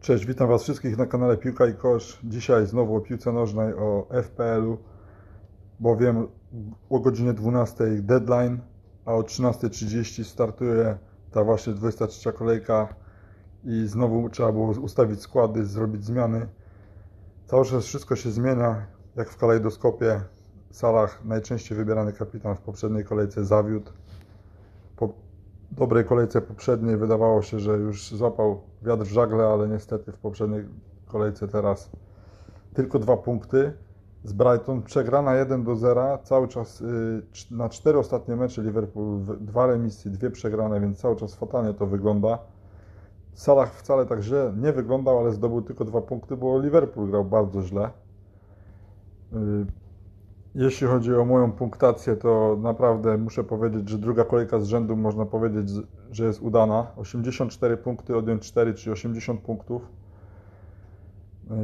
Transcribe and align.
Cześć, 0.00 0.26
witam 0.26 0.48
Was 0.48 0.62
wszystkich 0.62 0.98
na 0.98 1.06
kanale 1.06 1.36
Piłka 1.36 1.66
i 1.66 1.74
Kosz. 1.74 2.20
Dzisiaj 2.24 2.66
znowu 2.66 2.96
o 2.96 3.00
piłce 3.00 3.32
nożnej, 3.32 3.74
o 3.74 4.06
FPL-u, 4.22 4.78
bowiem 5.80 6.28
o 6.90 7.00
godzinie 7.00 7.32
12 7.32 7.84
deadline, 8.02 8.58
a 9.04 9.14
o 9.14 9.20
13.30 9.20 10.24
startuje 10.24 10.98
ta 11.30 11.44
właśnie 11.44 11.72
23 11.72 12.32
kolejka 12.32 12.94
i 13.64 13.86
znowu 13.86 14.30
trzeba 14.30 14.52
było 14.52 14.66
ustawić 14.66 15.20
składy, 15.20 15.64
zrobić 15.64 16.04
zmiany. 16.04 16.46
Cały 17.46 17.64
czas 17.64 17.84
wszystko 17.84 18.16
się 18.16 18.30
zmienia, 18.30 18.86
jak 19.16 19.30
w 19.30 19.36
kalejdoskopie. 19.36 20.20
Salah, 20.70 21.24
najczęściej 21.24 21.78
wybierany 21.78 22.12
kapitan 22.12 22.56
w 22.56 22.60
poprzedniej 22.60 23.04
kolejce, 23.04 23.44
zawiódł. 23.44 23.90
Dobrej 25.70 26.04
kolejce 26.04 26.40
poprzedniej 26.40 26.96
wydawało 26.96 27.42
się, 27.42 27.58
że 27.58 27.76
już 27.76 28.10
złapał 28.10 28.60
wiatr 28.82 29.04
w 29.04 29.12
żagle, 29.12 29.44
ale 29.44 29.68
niestety 29.68 30.12
w 30.12 30.18
poprzedniej 30.18 30.64
kolejce 31.06 31.48
teraz 31.48 31.90
tylko 32.74 32.98
dwa 32.98 33.16
punkty. 33.16 33.72
Z 34.24 34.32
Brighton 34.32 34.82
przegrana 34.82 35.34
1 35.34 35.64
do 35.64 35.76
0, 35.76 36.18
cały 36.24 36.48
czas 36.48 36.80
y, 36.80 37.22
na 37.50 37.68
cztery 37.68 37.98
ostatnie 37.98 38.36
mecze 38.36 38.62
Liverpool, 38.62 39.20
dwa 39.40 39.66
remisy, 39.66 40.10
dwie 40.10 40.30
przegrane, 40.30 40.80
więc 40.80 40.98
cały 40.98 41.16
czas 41.16 41.34
fatalnie 41.34 41.74
to 41.74 41.86
wygląda. 41.86 42.38
Salah 43.34 43.74
wcale 43.74 44.06
tak 44.06 44.20
źle 44.20 44.52
nie 44.56 44.72
wyglądał, 44.72 45.18
ale 45.18 45.32
zdobył 45.32 45.62
tylko 45.62 45.84
dwa 45.84 46.00
punkty, 46.00 46.36
bo 46.36 46.60
Liverpool 46.60 47.10
grał 47.10 47.24
bardzo 47.24 47.62
źle. 47.62 47.90
Jeśli 50.54 50.86
chodzi 50.86 51.14
o 51.14 51.24
moją 51.24 51.52
punktację, 51.52 52.16
to 52.16 52.56
naprawdę 52.60 53.18
muszę 53.18 53.44
powiedzieć, 53.44 53.88
że 53.88 53.98
druga 53.98 54.24
kolejka 54.24 54.60
z 54.60 54.64
rzędu 54.64 54.96
można 54.96 55.26
powiedzieć, 55.26 55.68
że 56.10 56.24
jest 56.24 56.42
udana. 56.42 56.86
84 56.96 57.76
punkty, 57.76 58.16
odjąć 58.16 58.42
4, 58.42 58.74
czyli 58.74 58.92
80 58.92 59.40
punktów 59.40 59.88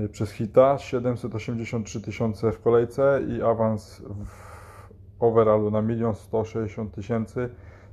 y, 0.04 0.08
przez 0.08 0.30
hita, 0.30 0.78
783 0.78 2.00
tysiące 2.00 2.52
w 2.52 2.60
kolejce 2.60 3.20
i 3.28 3.42
awans 3.42 4.02
w 4.24 5.22
overallu 5.22 5.70
na 5.70 5.80
1 5.80 6.14
160 6.14 6.94
tysięcy. 6.94 7.48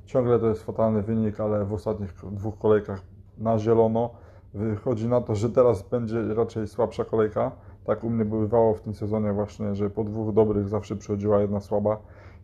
Ciągle 0.05 0.39
to 0.39 0.49
jest 0.49 0.63
fatalny 0.63 1.01
wynik, 1.01 1.39
ale 1.39 1.65
w 1.65 1.73
ostatnich 1.73 2.13
dwóch 2.31 2.57
kolejkach 2.57 3.01
na 3.37 3.59
zielono. 3.59 4.09
Wychodzi 4.53 5.07
na 5.07 5.21
to, 5.21 5.35
że 5.35 5.49
teraz 5.49 5.89
będzie 5.89 6.33
raczej 6.33 6.67
słabsza 6.67 7.05
kolejka. 7.05 7.51
Tak 7.85 8.03
u 8.03 8.09
mnie 8.09 8.25
bywało 8.25 8.73
w 8.73 8.81
tym 8.81 8.93
sezonie 8.93 9.33
właśnie, 9.33 9.75
że 9.75 9.89
po 9.89 10.03
dwóch 10.03 10.33
dobrych 10.33 10.69
zawsze 10.69 10.95
przychodziła 10.95 11.41
jedna 11.41 11.59
słaba 11.59 11.97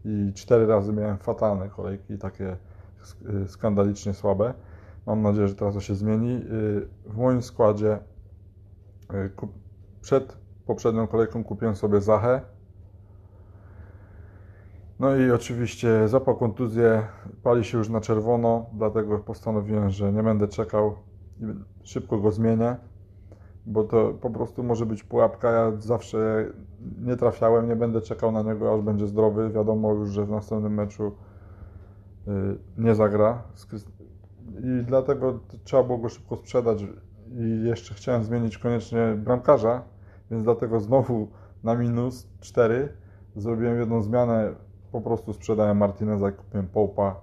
i 0.06 0.32
cztery 0.36 0.68
razy 0.68 0.94
miałem 0.94 1.18
fatalne 1.18 1.70
kolejki, 1.70 2.18
takie 2.18 2.58
skandalicznie 3.48 4.14
słabe. 4.14 4.54
Mam 5.06 5.22
nadzieję, 5.22 5.48
że 5.48 5.56
teraz 5.56 5.73
to 5.73 5.82
się 5.82 5.95
zmieni. 5.95 6.32
Y, 6.32 6.88
w 7.06 7.17
moim 7.17 7.42
składzie 7.42 8.00
y, 9.14 9.32
przed 10.02 10.38
poprzednią 10.66 11.08
kolejką 11.08 11.44
kupiłem 11.44 11.76
sobie 11.76 12.02
Zachę. 12.02 12.42
No 15.00 15.16
i 15.16 15.32
oczywiście 15.32 16.08
zapał 16.08 16.36
kontuzję, 16.36 17.08
pali 17.44 17.64
się 17.64 17.78
już 17.78 17.90
na 17.90 18.02
czerwono, 18.02 18.66
dlatego 18.73 19.20
postanowiłem, 19.20 19.90
że 19.90 20.14
nie 20.14 20.23
będę 20.23 20.48
czekał 20.48 20.95
i 21.40 21.45
szybko 21.84 22.20
go 22.20 22.32
zmienię 22.32 22.76
bo 23.70 23.84
to 23.84 24.14
po 24.22 24.30
prostu 24.30 24.64
może 24.64 24.86
być 24.86 25.03
pułapka. 25.03 25.52
Ja 25.52 25.72
zawsze 25.80 26.45
nie 27.02 27.16
trafiałem, 27.16 27.67
nie 27.67 27.76
będę 27.76 28.02
czekał 28.02 28.31
na 28.31 28.42
niego, 28.42 28.73
aż 28.73 28.81
będzie 28.81 29.08
zdrowy. 29.08 29.50
Wiadomo 29.50 29.94
już, 29.94 30.09
że 30.09 30.26
w 30.26 30.30
następnym 30.30 30.73
meczu 30.73 31.11
y, 32.28 32.31
nie 32.78 32.95
zagra. 32.95 33.44
I 34.64 34.84
dlatego 34.86 35.39
trzeba 35.64 35.84
było 35.84 35.98
go 35.98 36.09
szybko 36.09 36.36
sprzedać. 36.36 36.84
I 37.31 37.64
jeszcze 37.64 37.94
chciałem 37.94 38.23
zmienić 38.23 38.58
koniecznie 38.58 39.16
bramkarza, 39.17 39.81
więc 40.31 40.44
dlatego 40.44 40.80
znowu 40.80 41.28
na 41.64 41.76
minus 41.76 42.28
4 42.39 42.89
zrobiłem 43.36 43.80
jedną 43.80 44.02
zmianę. 44.02 44.54
Po 44.92 45.02
prostu 45.02 45.33
sprzedałem 45.33 45.77
Martineza 45.77 46.32
kupiłem 46.32 46.67
Popa, 46.67 47.16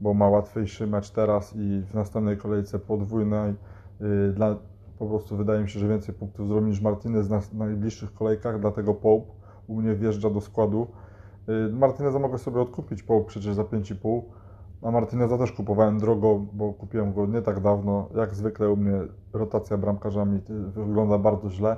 bo 0.00 0.14
ma 0.14 0.28
łatwiejszy 0.28 0.86
mecz 0.86 1.10
teraz 1.10 1.56
i 1.56 1.82
w 1.90 1.94
następnej 1.94 2.36
kolejce 2.36 2.78
podwójnej 2.78 3.54
y, 4.00 4.32
dla 4.32 4.56
po 5.00 5.06
prostu 5.06 5.36
wydaje 5.36 5.62
mi 5.62 5.70
się, 5.70 5.80
że 5.80 5.88
więcej 5.88 6.14
punktów 6.14 6.48
zrobi 6.48 6.66
niż 6.66 6.80
Martinez 6.80 7.28
na 7.28 7.40
najbliższych 7.52 8.14
kolejkach, 8.14 8.60
dlatego 8.60 8.94
Pope 8.94 9.30
u 9.66 9.74
mnie 9.74 9.94
wjeżdża 9.94 10.30
do 10.30 10.40
składu. 10.40 10.86
Y, 11.48 11.72
Martineza 11.72 12.18
mogę 12.18 12.38
sobie 12.38 12.60
odkupić, 12.60 13.02
Pope 13.02 13.26
przecież 13.26 13.54
za 13.54 13.62
5,5, 13.62 14.22
a 14.82 14.90
Martineza 14.90 15.38
też 15.38 15.52
kupowałem 15.52 15.98
drogo, 15.98 16.40
bo 16.52 16.72
kupiłem 16.72 17.12
go 17.12 17.26
nie 17.26 17.42
tak 17.42 17.60
dawno. 17.60 18.08
Jak 18.16 18.34
zwykle 18.34 18.70
u 18.70 18.76
mnie 18.76 19.00
rotacja 19.32 19.78
bramkarzami 19.78 20.40
wygląda 20.74 21.18
bardzo 21.18 21.50
źle. 21.50 21.76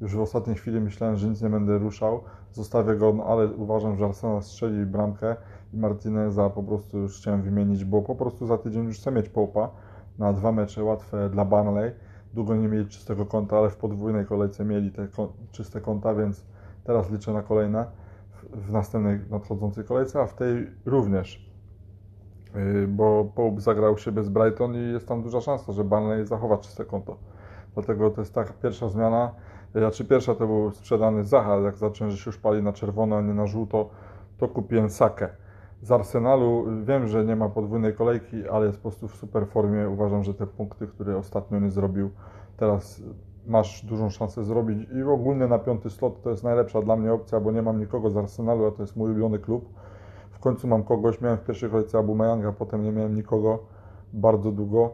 Już 0.00 0.16
w 0.16 0.20
ostatniej 0.20 0.56
chwili 0.56 0.80
myślałem, 0.80 1.16
że 1.16 1.28
nic 1.28 1.42
nie 1.42 1.50
będę 1.50 1.78
ruszał. 1.78 2.20
Zostawię 2.52 2.96
go, 2.96 3.12
no 3.12 3.24
ale 3.24 3.48
uważam, 3.48 3.96
że 3.96 4.04
Arsenal 4.04 4.42
strzeli 4.42 4.86
bramkę 4.86 5.36
i 5.72 5.76
Martineza 5.76 6.50
po 6.50 6.62
prostu 6.62 6.98
już 6.98 7.18
chciałem 7.18 7.42
wymienić, 7.42 7.84
bo 7.84 8.02
po 8.02 8.14
prostu 8.14 8.46
za 8.46 8.58
tydzień 8.58 8.84
już 8.84 8.98
chcę 8.98 9.12
mieć 9.12 9.28
Popa 9.28 9.70
na 10.18 10.32
dwa 10.32 10.52
mecze 10.52 10.84
łatwe 10.84 11.30
dla 11.30 11.44
Barnley 11.44 11.92
długo 12.34 12.56
nie 12.56 12.68
mieli 12.68 12.88
czystego 12.88 13.26
konta, 13.26 13.58
ale 13.58 13.70
w 13.70 13.76
podwójnej 13.76 14.26
kolejce 14.26 14.64
mieli 14.64 14.92
te 14.92 15.08
czyste 15.52 15.80
konta, 15.80 16.14
więc 16.14 16.44
teraz 16.84 17.10
liczę 17.10 17.32
na 17.32 17.42
kolejne 17.42 17.86
w 18.52 18.72
następnej 18.72 19.20
nadchodzącej 19.30 19.84
kolejce, 19.84 20.20
a 20.20 20.26
w 20.26 20.34
tej 20.34 20.66
również. 20.86 21.50
Y, 22.56 22.88
bo 22.88 23.24
Pope 23.34 23.60
zagrał 23.60 23.98
się 23.98 24.12
bez 24.12 24.28
Brighton 24.28 24.74
i 24.74 24.92
jest 24.92 25.08
tam 25.08 25.22
duża 25.22 25.40
szansa, 25.40 25.72
że 25.72 25.84
Barnley 25.84 26.26
zachowa 26.26 26.58
czyste 26.58 26.84
konto. 26.84 27.16
Dlatego 27.74 28.10
to 28.10 28.20
jest 28.20 28.34
taka 28.34 28.52
pierwsza 28.52 28.88
zmiana. 28.88 29.30
Znaczy 29.74 30.04
pierwsza 30.04 30.34
to 30.34 30.46
był 30.46 30.70
sprzedany 30.70 31.24
Zaha, 31.24 31.56
jak 31.56 31.76
zacząłem, 31.76 32.10
że 32.10 32.16
się 32.16 32.28
już 32.28 32.38
pali 32.38 32.62
na 32.62 32.72
czerwono, 32.72 33.16
a 33.16 33.20
nie 33.20 33.34
na 33.34 33.46
żółto, 33.46 33.90
to 34.38 34.48
kupiłem 34.48 34.90
Sakę 34.90 35.28
z 35.84 35.92
Arsenalu. 35.92 36.64
Wiem, 36.84 37.08
że 37.08 37.24
nie 37.24 37.36
ma 37.36 37.48
podwójnej 37.48 37.94
kolejki, 37.94 38.48
ale 38.48 38.66
jest 38.66 38.78
po 38.78 38.82
prostu 38.82 39.08
w 39.08 39.14
super 39.14 39.46
formie. 39.46 39.88
Uważam, 39.88 40.24
że 40.24 40.34
te 40.34 40.46
punkty, 40.46 40.86
które 40.86 41.16
ostatnio 41.16 41.60
nie 41.60 41.70
zrobił, 41.70 42.10
teraz 42.56 43.02
masz 43.46 43.84
dużą 43.84 44.10
szansę 44.10 44.44
zrobić. 44.44 44.88
I 44.98 45.02
ogólnie 45.02 45.46
na 45.46 45.58
piąty 45.58 45.90
slot 45.90 46.22
to 46.22 46.30
jest 46.30 46.44
najlepsza 46.44 46.82
dla 46.82 46.96
mnie 46.96 47.12
opcja, 47.12 47.40
bo 47.40 47.52
nie 47.52 47.62
mam 47.62 47.80
nikogo 47.80 48.10
z 48.10 48.16
Arsenalu, 48.16 48.66
a 48.66 48.70
to 48.70 48.82
jest 48.82 48.96
mój 48.96 49.10
ulubiony 49.10 49.38
klub. 49.38 49.68
W 50.30 50.38
końcu 50.38 50.68
mam 50.68 50.82
kogoś, 50.82 51.20
miałem 51.20 51.38
w 51.38 51.44
pierwszej 51.44 51.70
kolejce 51.70 52.02
Mayanga, 52.02 52.52
potem 52.52 52.82
nie 52.82 52.92
miałem 52.92 53.16
nikogo 53.16 53.58
bardzo 54.12 54.52
długo. 54.52 54.90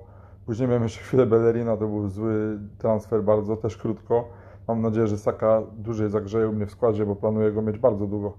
Później 0.46 0.68
miałem 0.68 0.82
jeszcze 0.82 1.00
chwilę 1.00 1.26
Bellerina, 1.26 1.76
to 1.76 1.88
był 1.88 2.08
zły 2.08 2.58
transfer, 2.78 3.24
bardzo 3.24 3.56
też 3.56 3.76
krótko. 3.76 4.24
Mam 4.68 4.82
nadzieję, 4.82 5.06
że 5.06 5.18
Saka 5.18 5.62
dłużej 5.78 6.10
zagrzeje 6.10 6.48
u 6.48 6.52
mnie 6.52 6.66
w 6.66 6.70
składzie, 6.70 7.06
bo 7.06 7.16
planuję 7.16 7.52
go 7.52 7.62
mieć 7.62 7.78
bardzo 7.78 8.06
długo. 8.06 8.32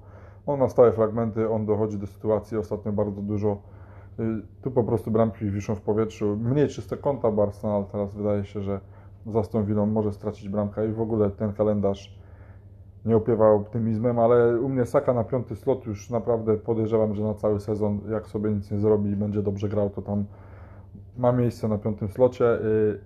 On 0.46 0.60
ma 0.60 0.70
stałe 0.70 0.92
fragmenty, 0.92 1.50
on 1.50 1.66
dochodzi 1.66 1.98
do 1.98 2.08
sytuacji 2.08 2.58
ostatnio 2.58 2.92
bardzo 2.92 3.22
dużo. 3.22 3.58
Y, 4.20 4.24
tu 4.62 4.72
po 4.72 4.84
prostu 4.84 5.12
bramki 5.12 5.52
wiszą 5.52 5.76
w 5.76 5.82
powietrzu. 5.82 6.38
Mniej 6.42 6.68
czyste 6.68 6.98
konta, 6.98 7.32
bo 7.32 7.44
Arsenal 7.44 7.86
teraz 7.92 8.14
wydaje 8.14 8.46
się, 8.46 8.62
że 8.62 8.80
za 9.26 9.40
Aston 9.40 9.66
Villą 9.66 9.86
może 9.86 10.14
stracić 10.14 10.50
bramkę 10.50 10.90
i 10.90 10.92
w 10.92 11.02
ogóle 11.02 11.30
ten 11.30 11.54
kalendarz 11.54 12.22
nie 13.06 13.16
opiewa 13.16 13.50
optymizmem, 13.50 14.20
ale 14.20 14.60
u 14.60 14.70
mnie 14.70 14.86
Saka 14.86 15.14
na 15.14 15.24
piąty 15.24 15.56
slot 15.56 15.86
już 15.86 16.10
naprawdę 16.10 16.58
podejrzewam, 16.58 17.16
że 17.16 17.24
na 17.24 17.34
cały 17.34 17.60
sezon, 17.60 18.00
jak 18.10 18.28
sobie 18.28 18.52
nic 18.52 18.72
nie 18.72 18.80
zrobi 18.80 19.10
i 19.10 19.16
będzie 19.16 19.42
dobrze 19.42 19.70
grał, 19.70 19.90
to 19.90 20.02
tam 20.02 20.26
ma 21.18 21.32
miejsce 21.32 21.68
na 21.68 21.78
piątym 21.78 22.10
slocie. 22.10 22.46
Y, 22.46 23.00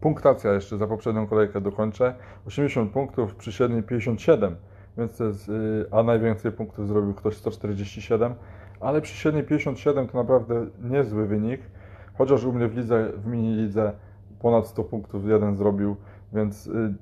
punktacja 0.00 0.52
jeszcze 0.52 0.76
za 0.76 0.86
poprzednią 0.86 1.26
kolejkę 1.26 1.60
dokończę. 1.60 2.14
80 2.46 2.92
punktów 2.92 3.34
przy 3.34 3.52
średniej 3.52 3.82
57 3.82 4.56
więc 4.98 5.20
jest, 5.20 5.48
y, 5.48 5.86
a 5.90 6.02
najwięcej 6.02 6.52
punktów 6.52 6.88
zrobił 6.88 7.14
ktoś 7.14 7.36
147, 7.36 8.34
ale 8.80 9.00
przy 9.00 9.14
średniej 9.16 9.44
57 9.44 10.08
to 10.08 10.18
naprawdę 10.18 10.66
niezły 10.82 11.26
wynik, 11.26 11.60
chociaż 12.18 12.44
u 12.44 12.52
mnie 12.52 12.68
w 12.68 12.76
lidze, 12.76 13.12
w 13.16 13.26
mini 13.26 13.54
lidze 13.54 13.92
ponad 14.40 14.66
100 14.66 14.84
punktów 14.84 15.28
jeden 15.28 15.56
zrobił, 15.56 15.96
więc 16.32 16.66
y, 16.66 16.94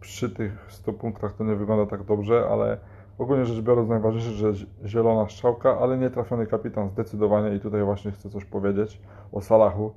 przy 0.00 0.30
tych 0.30 0.66
100 0.68 0.92
punktach 0.92 1.32
to 1.32 1.44
nie 1.44 1.54
wygląda 1.54 1.86
tak 1.86 2.04
dobrze, 2.04 2.48
ale 2.50 2.78
ogólnie 3.18 3.46
rzecz 3.46 3.60
biorąc 3.64 3.88
najważniejsze, 3.88 4.30
że 4.30 4.66
zielona 4.84 5.28
strzałka, 5.28 5.78
ale 5.78 5.98
nie 5.98 6.10
trafiony 6.10 6.46
kapitan 6.46 6.88
zdecydowanie 6.88 7.56
i 7.56 7.60
tutaj 7.60 7.82
właśnie 7.82 8.12
chcę 8.12 8.30
coś 8.30 8.44
powiedzieć 8.44 9.00
o 9.32 9.40
Salachu. 9.40 9.92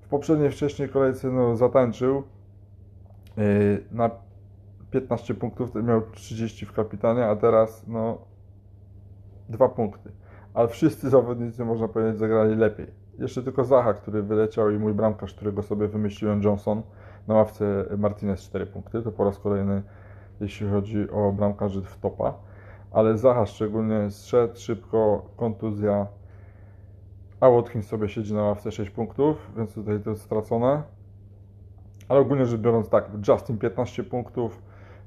W 0.00 0.08
poprzedniej 0.08 0.50
wcześniej 0.50 0.88
kolejce 0.88 1.30
no, 1.30 1.56
zatańczył. 1.56 2.22
Y, 3.38 3.84
na 3.92 4.10
15 4.90 5.34
punktów, 5.34 5.74
miał 5.74 6.02
30 6.12 6.66
w 6.66 6.72
kapitanie, 6.72 7.26
a 7.26 7.36
teraz 7.36 7.86
no 7.86 8.18
2 9.48 9.68
punkty. 9.68 10.10
Ale 10.54 10.68
wszyscy 10.68 11.10
zawodnicy, 11.10 11.64
można 11.64 11.88
powiedzieć, 11.88 12.18
zagrali 12.18 12.56
lepiej. 12.56 12.86
Jeszcze 13.18 13.42
tylko 13.42 13.64
Zaha, 13.64 13.94
który 13.94 14.22
wyleciał 14.22 14.70
i 14.70 14.78
mój 14.78 14.94
bramkarz, 14.94 15.34
którego 15.34 15.62
sobie 15.62 15.88
wymyśliłem, 15.88 16.42
Johnson, 16.42 16.82
na 17.28 17.34
ławce 17.34 17.84
Martinez 17.98 18.40
4 18.40 18.66
punkty. 18.66 19.02
To 19.02 19.12
po 19.12 19.24
raz 19.24 19.38
kolejny, 19.38 19.82
jeśli 20.40 20.70
chodzi 20.70 21.10
o 21.10 21.32
bramkarzy 21.32 21.82
w 21.82 21.98
topa. 21.98 22.34
Ale 22.90 23.18
Zaha 23.18 23.46
szczególnie 23.46 24.10
zszedł 24.10 24.56
szybko, 24.56 25.26
kontuzja, 25.36 26.06
a 27.40 27.50
Watkins 27.50 27.86
sobie 27.86 28.08
siedzi 28.08 28.34
na 28.34 28.42
ławce 28.42 28.72
6 28.72 28.90
punktów, 28.90 29.52
więc 29.56 29.74
tutaj 29.74 30.00
to 30.00 30.10
jest 30.10 30.22
stracone. 30.22 30.82
Ale 32.08 32.20
ogólnie 32.20 32.46
rzecz 32.46 32.60
biorąc 32.60 32.88
tak, 32.88 33.10
Justin 33.28 33.58
15 33.58 34.04
punktów, 34.04 34.62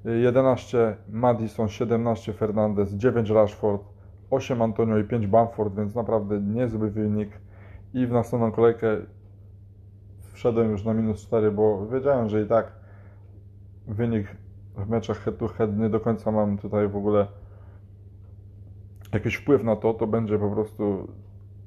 11 0.05 0.97
Madison, 1.09 1.69
17 1.69 2.33
Fernandez, 2.33 2.93
9 2.93 3.29
Rashford, 3.29 3.81
8 4.29 4.61
Antonio 4.61 4.97
i 4.97 5.03
5 5.03 5.27
Bamford, 5.27 5.75
więc 5.75 5.95
naprawdę 5.95 6.39
niezły 6.41 6.91
wynik. 6.91 7.29
I 7.93 8.07
w 8.07 8.11
następną 8.11 8.51
kolejkę 8.51 8.97
wszedłem 10.33 10.71
już 10.71 10.85
na 10.85 10.93
minus 10.93 11.21
4, 11.21 11.51
bo 11.51 11.87
wiedziałem, 11.87 12.29
że 12.29 12.41
i 12.41 12.45
tak 12.45 12.71
wynik 13.87 14.27
w 14.75 14.89
meczach 14.89 15.17
head 15.17 15.37
to 15.37 15.47
head 15.47 15.77
nie 15.77 15.89
do 15.89 15.99
końca 15.99 16.31
mam 16.31 16.57
tutaj 16.57 16.87
w 16.87 16.95
ogóle 16.95 17.27
jakiś 19.13 19.35
wpływ 19.35 19.63
na 19.63 19.75
to, 19.75 19.93
to 19.93 20.07
będzie 20.07 20.39
po 20.39 20.49
prostu 20.49 21.07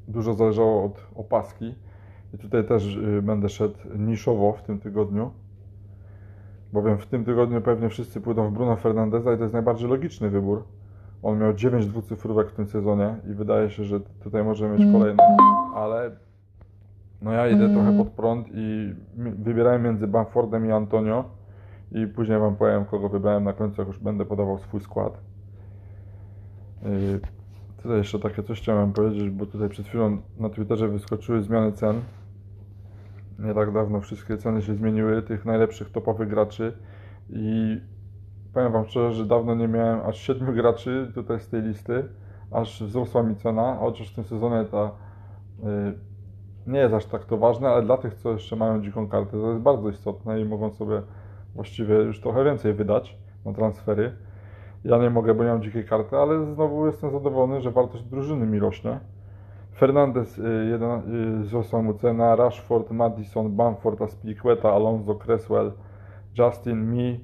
dużo 0.08 0.34
zależało 0.34 0.84
od 0.84 1.06
opaski. 1.14 1.74
I 2.34 2.38
tutaj 2.38 2.64
też 2.66 2.96
y, 2.96 3.22
będę 3.22 3.48
szedł 3.48 3.78
niszowo 3.98 4.52
w 4.52 4.62
tym 4.62 4.80
tygodniu, 4.80 5.30
bowiem 6.74 6.98
w 6.98 7.06
tym 7.06 7.24
tygodniu 7.24 7.60
pewnie 7.60 7.88
wszyscy 7.88 8.20
pójdą 8.20 8.48
w 8.48 8.52
Bruno 8.52 8.76
Fernandeza 8.76 9.32
i 9.32 9.36
to 9.36 9.42
jest 9.42 9.54
najbardziej 9.54 9.88
logiczny 9.88 10.30
wybór. 10.30 10.64
On 11.22 11.38
miał 11.38 11.54
9 11.54 11.86
dwucyfrówek 11.86 12.50
w 12.50 12.52
tym 12.52 12.66
sezonie 12.66 13.16
i 13.30 13.34
wydaje 13.34 13.70
się, 13.70 13.84
że 13.84 14.00
tutaj 14.00 14.44
może 14.44 14.68
mieć 14.68 14.92
kolejną, 14.92 15.22
ale 15.74 16.10
no 17.22 17.32
ja 17.32 17.48
idę 17.48 17.72
trochę 17.72 17.98
pod 17.98 18.08
prąd 18.08 18.46
i 18.54 18.94
wybierałem 19.16 19.82
między 19.82 20.06
Bamfordem 20.06 20.66
i 20.66 20.72
Antonio 20.72 21.24
i 21.92 22.06
później 22.06 22.38
Wam 22.38 22.56
powiem, 22.56 22.84
kogo 22.84 23.08
wybrałem 23.08 23.44
na 23.44 23.52
końcu, 23.52 23.80
jak 23.80 23.88
już 23.88 23.98
będę 23.98 24.24
podawał 24.24 24.58
swój 24.58 24.80
skład. 24.80 25.20
Yy, 26.82 27.20
tutaj 27.82 27.98
jeszcze 27.98 28.18
takie 28.18 28.42
coś 28.42 28.60
chciałem 28.60 28.92
powiedzieć, 28.92 29.30
bo 29.30 29.46
tutaj 29.46 29.68
przed 29.68 29.86
chwilą 29.86 30.18
na 30.38 30.48
Twitterze 30.48 30.88
wyskoczyły 30.88 31.42
zmiany 31.42 31.72
cen. 31.72 32.00
Nie 33.44 33.54
tak 33.54 33.72
dawno 33.72 34.00
wszystkie 34.00 34.36
ceny 34.36 34.62
się 34.62 34.74
zmieniły, 34.74 35.22
tych 35.22 35.44
najlepszych 35.44 35.90
topowych 35.90 36.28
graczy 36.28 36.72
i 37.30 37.80
powiem 38.54 38.72
Wam 38.72 38.86
szczerze, 38.86 39.12
że 39.12 39.26
dawno 39.26 39.54
nie 39.54 39.68
miałem 39.68 40.00
aż 40.00 40.18
7 40.18 40.54
graczy 40.54 41.12
tutaj 41.14 41.40
z 41.40 41.48
tej 41.48 41.62
listy, 41.62 42.08
aż 42.50 42.82
wzrosła 42.82 43.22
mi 43.22 43.36
cena, 43.36 43.76
chociaż 43.80 44.12
w 44.12 44.14
tym 44.14 44.24
sezonie 44.24 44.64
ta 44.64 44.90
yy, 45.62 45.98
nie 46.66 46.78
jest 46.78 46.94
aż 46.94 47.06
tak 47.06 47.24
to 47.24 47.36
ważne, 47.36 47.68
ale 47.68 47.82
dla 47.82 47.96
tych, 47.96 48.14
co 48.14 48.32
jeszcze 48.32 48.56
mają 48.56 48.82
dziką 48.82 49.08
kartę, 49.08 49.30
to 49.30 49.50
jest 49.50 49.62
bardzo 49.62 49.88
istotne 49.88 50.40
i 50.40 50.44
mogą 50.44 50.70
sobie 50.70 51.02
właściwie 51.54 51.94
już 51.94 52.20
trochę 52.20 52.44
więcej 52.44 52.74
wydać 52.74 53.18
na 53.44 53.52
transfery. 53.52 54.16
Ja 54.84 54.98
nie 54.98 55.10
mogę, 55.10 55.34
bo 55.34 55.44
nie 55.44 55.50
mam 55.50 55.62
dzikiej 55.62 55.84
karty, 55.84 56.16
ale 56.16 56.54
znowu 56.54 56.86
jestem 56.86 57.10
zadowolony, 57.10 57.60
że 57.60 57.70
wartość 57.70 58.04
drużyny 58.04 58.46
mi 58.46 58.58
rośnie. 58.58 59.00
Fernandez 59.74 60.38
y, 60.38 60.42
jeden, 60.70 61.14
y, 61.40 61.42
wzrosła 61.42 61.82
mu 61.82 61.94
cena, 61.94 62.36
Rashford, 62.36 62.90
Madison, 62.90 63.56
Bamford, 63.56 64.02
Aspilicueta, 64.02 64.72
Alonso, 64.72 65.14
Cresswell, 65.14 65.72
Justin, 66.38 66.90
Mi, 66.90 67.20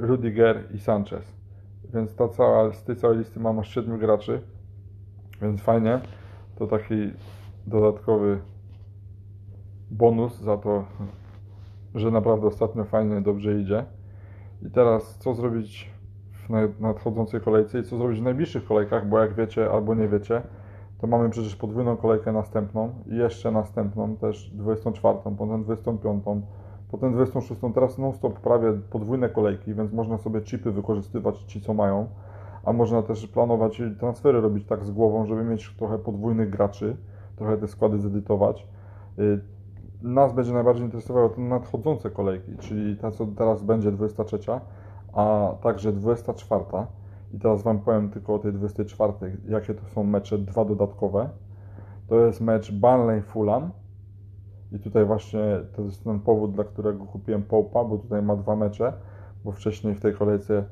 Rudiger 0.00 0.64
i 0.74 0.78
Sanchez. 0.78 1.36
Więc 1.94 2.14
ta 2.14 2.28
cała, 2.28 2.72
z 2.72 2.84
tej 2.84 2.96
całej 2.96 3.18
listy 3.18 3.40
mam 3.40 3.58
aż 3.58 3.74
7 3.74 3.98
graczy, 3.98 4.40
więc 5.42 5.60
fajnie. 5.60 6.00
To 6.56 6.66
taki 6.66 7.12
dodatkowy 7.66 8.38
bonus 9.90 10.40
za 10.40 10.56
to, 10.56 10.84
że 11.94 12.10
naprawdę 12.10 12.46
ostatnio 12.46 12.84
fajnie, 12.84 13.20
dobrze 13.20 13.60
idzie. 13.60 13.84
I 14.62 14.70
teraz 14.70 15.18
co 15.18 15.34
zrobić 15.34 15.90
w 16.32 16.80
nadchodzącej 16.80 17.40
kolejce 17.40 17.78
i 17.78 17.82
co 17.82 17.96
zrobić 17.96 18.20
w 18.20 18.22
najbliższych 18.22 18.64
kolejkach, 18.64 19.08
bo 19.08 19.18
jak 19.18 19.34
wiecie 19.34 19.70
albo 19.70 19.94
nie 19.94 20.08
wiecie, 20.08 20.42
to 20.98 21.06
mamy 21.06 21.30
przecież 21.30 21.56
podwójną 21.56 21.96
kolejkę 21.96 22.32
następną 22.32 22.90
i 23.06 23.16
jeszcze 23.16 23.50
następną, 23.50 24.16
też 24.16 24.50
24, 24.54 25.18
potem 25.38 25.64
25, 25.64 26.24
potem 26.90 27.12
26, 27.12 27.60
teraz 27.74 27.98
non-stop 27.98 28.40
prawie 28.40 28.72
podwójne 28.90 29.28
kolejki, 29.28 29.74
więc 29.74 29.92
można 29.92 30.18
sobie 30.18 30.40
chipy 30.40 30.72
wykorzystywać 30.72 31.42
ci 31.42 31.60
co 31.60 31.74
mają, 31.74 32.06
a 32.64 32.72
można 32.72 33.02
też 33.02 33.26
planować 33.26 33.82
transfery 33.98 34.40
robić 34.40 34.66
tak 34.66 34.84
z 34.84 34.90
głową, 34.90 35.26
żeby 35.26 35.44
mieć 35.44 35.74
trochę 35.78 35.98
podwójnych 35.98 36.50
graczy, 36.50 36.96
trochę 37.36 37.56
te 37.56 37.68
składy 37.68 37.98
zedytować. 37.98 38.66
Y, 39.18 39.40
nas 40.02 40.32
będzie 40.32 40.52
najbardziej 40.52 40.84
interesowały 40.84 41.30
te 41.30 41.40
nadchodzące 41.40 42.10
kolejki, 42.10 42.56
czyli 42.58 42.96
ta, 42.96 43.10
co 43.10 43.26
teraz 43.26 43.62
będzie 43.62 43.92
23, 43.92 44.38
a 45.12 45.54
także 45.62 45.92
24. 45.92 46.64
I 47.32 47.38
teraz 47.38 47.62
Wam 47.62 47.78
powiem 47.78 48.10
tylko 48.10 48.34
o 48.34 48.38
tej 48.38 48.52
24, 48.52 49.12
jakie 49.48 49.74
to 49.74 49.88
są 49.88 50.04
mecze, 50.04 50.38
dwa 50.38 50.64
dodatkowe. 50.64 51.28
To 52.06 52.26
jest 52.26 52.40
mecz 52.40 52.72
Burnley-Fulham. 52.72 53.70
I 54.72 54.78
tutaj 54.78 55.04
właśnie 55.04 55.40
to 55.76 55.82
jest 55.82 56.04
ten 56.04 56.20
powód, 56.20 56.54
dla 56.54 56.64
którego 56.64 57.04
kupiłem 57.04 57.42
Popa, 57.42 57.84
bo 57.84 57.98
tutaj 57.98 58.22
ma 58.22 58.36
dwa 58.36 58.56
mecze, 58.56 58.92
bo 59.44 59.52
wcześniej 59.52 59.94
w 59.94 60.00
tej 60.00 60.14
kolejce 60.14 60.64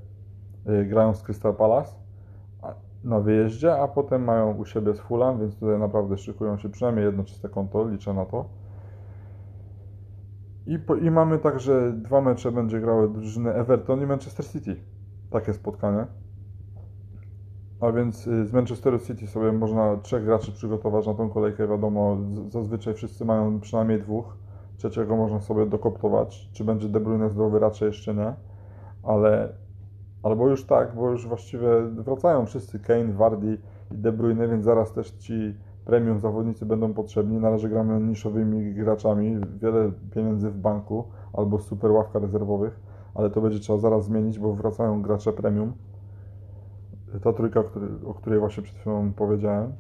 y, 0.69 0.85
grają 0.85 1.15
z 1.15 1.23
Crystal 1.23 1.55
Palace 1.55 2.07
na 3.07 3.21
wyjeździe, 3.21 3.77
a 3.77 3.89
potem 3.89 4.25
mają 4.25 4.57
u 4.57 4.65
siebie 4.65 4.95
z 4.95 5.01
Fulham, 5.01 5.41
więc 5.41 5.55
tutaj 5.59 5.79
naprawdę 5.79 6.19
szykują 6.19 6.59
się 6.59 6.69
przynajmniej 6.69 7.05
jedno 7.05 7.25
czyste 7.25 7.49
konto, 7.49 7.89
liczę 7.89 8.15
na 8.15 8.25
to. 8.25 8.49
I, 10.67 10.79
po, 10.79 10.97
I 10.97 11.11
mamy 11.11 11.39
także 11.39 11.93
dwa 11.93 12.21
mecze 12.21 12.53
będzie 12.53 12.81
grały 12.81 13.09
drużyny 13.09 13.55
Everton 13.55 14.03
i 14.03 14.07
Manchester 14.07 14.47
City. 14.47 14.77
Takie 15.31 15.53
spotkanie. 15.53 16.07
A 17.81 17.93
więc 17.93 18.27
y, 18.27 18.47
z 18.47 18.53
Manchesteru 18.53 18.99
City 18.99 19.27
sobie 19.27 19.53
można 19.53 19.97
trzech 19.97 20.25
graczy 20.25 20.53
przygotować 20.53 21.07
na 21.07 21.15
tą 21.15 21.31
kolejkę. 21.31 21.69
Wiadomo, 21.69 22.17
zazwyczaj 22.49 22.95
wszyscy 22.95 23.25
mają 23.25 23.61
przynajmniej 23.61 24.01
dwóch. 24.01 24.37
Trzeciego 24.77 25.17
można 25.17 25.41
sobie 25.41 25.67
dokoptować. 25.67 26.49
Czy 26.53 26.65
będzie 26.65 26.89
De 26.89 27.01
Bruyne 27.01 27.31
zdrowy? 27.31 27.59
Raczej 27.59 27.87
jeszcze 27.87 28.15
nie. 28.15 28.33
Ale 29.03 29.53
albo 30.23 30.49
już 30.49 30.65
tak, 30.65 30.95
bo 30.95 31.11
już 31.11 31.29
właściwie 31.29 31.69
wracają 31.83 32.47
wszyscy 32.47 32.79
Kane, 32.79 33.13
Wardy 33.13 33.59
i 33.91 33.99
De 33.99 34.13
Bruyne, 34.13 34.49
więc 34.49 34.65
zaraz 34.65 34.93
też 34.93 35.11
ci 35.11 35.55
premium 35.85 36.21
zawodnicy 36.21 36.67
będą 36.67 36.95
potrzebni. 36.95 37.39
Na 37.39 37.51
razie 37.51 37.69
gramy 37.69 38.01
niszowymi 38.01 38.75
graczami, 38.75 39.41
wiele 39.63 39.93
pieniędzy 40.15 40.51
w 40.51 40.59
banku 40.59 41.05
albo 41.33 41.59
super 41.59 41.91
ławka 41.91 42.19
rezerwowych, 42.19 42.81
ale 43.15 43.31
to 43.31 43.41
będzie 43.41 43.59
trzeba 43.59 43.79
zaraz 43.79 44.05
zmienić, 44.05 44.39
bo 44.39 44.53
wracają 44.53 45.03
gracze 45.03 45.33
premium. 45.33 45.73
Ta 47.23 47.33
trójka, 47.33 47.63
o 48.07 48.15
której 48.15 48.39
właśnie 48.39 48.63
przed 48.63 48.77
chwilą 48.77 49.13
powiedziałem. 49.13 49.73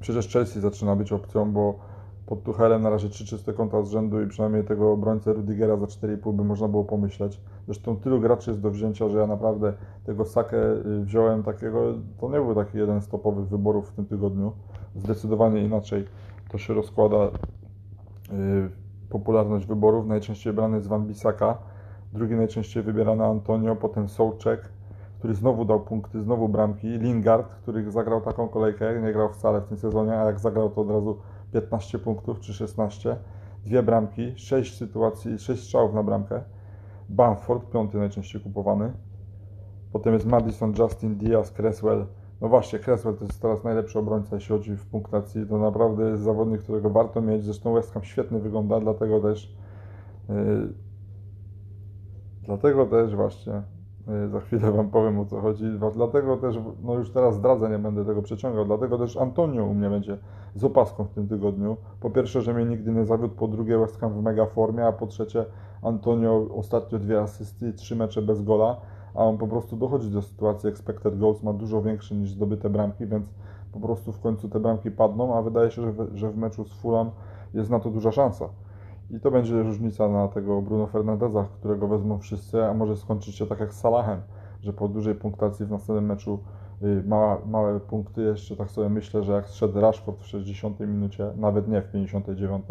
Przecież 0.00 0.28
Chelsea 0.28 0.60
zaczyna 0.60 0.96
być 0.96 1.12
opcją, 1.12 1.52
bo 1.52 1.78
pod 2.26 2.42
Tuchelem 2.42 2.82
na 2.82 2.90
razie 2.90 3.08
trzy 3.08 3.26
czyste 3.26 3.52
konta 3.52 3.82
z 3.82 3.90
rzędu 3.90 4.22
i 4.22 4.26
przynajmniej 4.26 4.64
tego 4.64 4.92
obrońcę 4.92 5.32
Rudigera 5.32 5.76
za 5.76 5.86
4,5 5.86 6.34
by 6.34 6.44
można 6.44 6.68
było 6.68 6.84
pomyśleć. 6.84 7.40
Zresztą 7.66 7.96
tylu 7.96 8.20
graczy 8.20 8.50
jest 8.50 8.62
do 8.62 8.70
wzięcia, 8.70 9.08
że 9.08 9.18
ja 9.18 9.26
naprawdę 9.26 9.72
tego 10.04 10.24
Sakę 10.24 10.56
y, 10.56 11.04
wziąłem 11.04 11.42
takiego, 11.42 11.94
to 12.20 12.30
nie 12.30 12.40
był 12.40 12.54
taki 12.54 12.78
jeden 12.78 13.02
z 13.02 13.08
topowych 13.08 13.48
wyborów 13.48 13.88
w 13.88 13.92
tym 13.92 14.06
tygodniu. 14.06 14.52
Zdecydowanie 14.96 15.64
inaczej 15.64 16.04
to 16.50 16.58
się 16.58 16.74
rozkłada 16.74 17.18
yy, 17.18 18.70
popularność 19.10 19.66
wyborów. 19.66 20.06
Najczęściej 20.06 20.52
wybrany 20.52 20.76
jest 20.76 20.88
Van 20.88 21.06
Bissaka, 21.06 21.58
drugi 22.12 22.34
najczęściej 22.34 22.82
wybierany 22.82 23.24
Antonio, 23.24 23.76
potem 23.76 24.08
Sołczek, 24.08 24.68
który 25.18 25.34
znowu 25.34 25.64
dał 25.64 25.80
punkty, 25.80 26.22
znowu 26.22 26.48
bramki, 26.48 26.88
Lingard, 26.88 27.54
który 27.54 27.90
zagrał 27.90 28.20
taką 28.20 28.48
kolejkę, 28.48 29.00
nie 29.02 29.12
grał 29.12 29.28
wcale 29.28 29.60
w 29.60 29.64
tym 29.64 29.78
sezonie, 29.78 30.12
a 30.12 30.24
jak 30.24 30.40
zagrał 30.40 30.70
to 30.70 30.80
od 30.80 30.90
razu 30.90 31.18
15 31.52 31.98
punktów 31.98 32.40
czy 32.40 32.54
16, 32.54 33.16
dwie 33.64 33.82
bramki, 33.82 34.32
6 34.36 34.76
sytuacji, 34.78 35.38
6 35.38 35.62
strzałów 35.62 35.94
na 35.94 36.02
bramkę. 36.02 36.42
Bamford, 37.08 37.70
piąty 37.70 37.98
najczęściej 37.98 38.40
kupowany. 38.40 38.92
Potem 39.92 40.14
jest 40.14 40.26
Madison, 40.26 40.74
Justin, 40.78 41.16
Diaz, 41.16 41.52
Cresswell. 41.52 42.06
No 42.40 42.48
właśnie, 42.48 42.78
Cresswell 42.78 43.16
to 43.16 43.24
jest 43.24 43.42
teraz 43.42 43.64
najlepszy 43.64 43.98
obrońca, 43.98 44.36
jeśli 44.36 44.48
chodzi 44.48 44.76
w 44.76 44.86
punktacji. 44.86 45.46
To 45.46 45.58
naprawdę 45.58 46.10
jest 46.10 46.22
zawodnik, 46.22 46.62
którego 46.62 46.90
warto 46.90 47.20
mieć. 47.20 47.44
Zresztą 47.44 47.74
West 47.74 47.92
Ham 47.92 48.04
świetnie 48.04 48.38
wygląda, 48.38 48.80
dlatego 48.80 49.20
też 49.20 49.56
yy, 50.28 50.72
dlatego 52.42 52.86
też 52.86 53.16
właśnie 53.16 53.62
za 54.28 54.40
chwilę 54.40 54.72
Wam 54.72 54.90
powiem 54.90 55.20
o 55.20 55.24
co 55.24 55.40
chodzi. 55.40 55.64
Dlatego 55.94 56.36
też, 56.36 56.58
no 56.82 56.94
już 56.94 57.10
teraz 57.10 57.34
zdradzę, 57.34 57.70
nie 57.70 57.78
będę 57.78 58.04
tego 58.04 58.22
przeciągał, 58.22 58.64
dlatego 58.64 58.98
też 58.98 59.16
Antonio 59.16 59.64
u 59.64 59.74
mnie 59.74 59.90
będzie 59.90 60.18
z 60.54 60.64
opaską 60.64 61.04
w 61.04 61.10
tym 61.10 61.28
tygodniu. 61.28 61.76
Po 62.00 62.10
pierwsze, 62.10 62.42
że 62.42 62.54
mnie 62.54 62.64
nigdy 62.64 62.92
nie 62.92 63.04
zawiódł, 63.04 63.34
po 63.34 63.48
drugie 63.48 63.78
West 63.78 64.00
Ham 64.00 64.12
w 64.12 64.22
mega 64.22 64.46
formie, 64.46 64.86
a 64.86 64.92
po 64.92 65.06
trzecie 65.06 65.44
Antonio 65.82 66.46
ostatnio 66.54 66.98
dwie 66.98 67.20
asysty, 67.20 67.72
trzy 67.72 67.96
mecze 67.96 68.22
bez 68.22 68.42
gola, 68.42 68.76
a 69.14 69.24
on 69.24 69.38
po 69.38 69.48
prostu 69.48 69.76
dochodzi 69.76 70.10
do 70.10 70.22
sytuacji 70.22 70.68
expected 70.68 71.18
goals, 71.18 71.42
ma 71.42 71.52
dużo 71.52 71.82
większy 71.82 72.14
niż 72.14 72.30
zdobyte 72.30 72.70
bramki, 72.70 73.06
więc 73.06 73.34
po 73.72 73.80
prostu 73.80 74.12
w 74.12 74.20
końcu 74.20 74.48
te 74.48 74.60
bramki 74.60 74.90
padną, 74.90 75.34
a 75.34 75.42
wydaje 75.42 75.70
się, 75.70 75.82
że 75.82 75.92
w, 75.92 76.16
że 76.16 76.30
w 76.30 76.36
meczu 76.36 76.64
z 76.64 76.72
Fulham 76.72 77.10
jest 77.54 77.70
na 77.70 77.80
to 77.80 77.90
duża 77.90 78.12
szansa. 78.12 78.48
I 79.10 79.20
to 79.20 79.30
będzie 79.30 79.62
różnica 79.62 80.08
na 80.08 80.28
tego 80.28 80.62
Bruno 80.62 80.86
Fernandeza, 80.86 81.46
którego 81.60 81.88
wezmą 81.88 82.18
wszyscy, 82.18 82.64
a 82.64 82.74
może 82.74 82.96
skończyć 82.96 83.34
się 83.34 83.46
tak 83.46 83.60
jak 83.60 83.74
z 83.74 83.80
Salahem, 83.80 84.20
że 84.60 84.72
po 84.72 84.88
dużej 84.88 85.14
punktacji 85.14 85.66
w 85.66 85.70
następnym 85.70 86.06
meczu 86.06 86.38
Y, 86.82 87.02
mała, 87.06 87.38
małe 87.46 87.80
punkty. 87.80 88.22
Jeszcze 88.22 88.56
tak 88.56 88.70
sobie 88.70 88.88
myślę, 88.88 89.22
że 89.22 89.32
jak 89.32 89.48
zszedł 89.48 89.80
Rashford 89.80 90.20
w 90.20 90.26
60 90.26 90.80
minucie, 90.80 91.32
nawet 91.36 91.68
nie 91.68 91.82
w 91.82 91.90
59, 91.90 92.64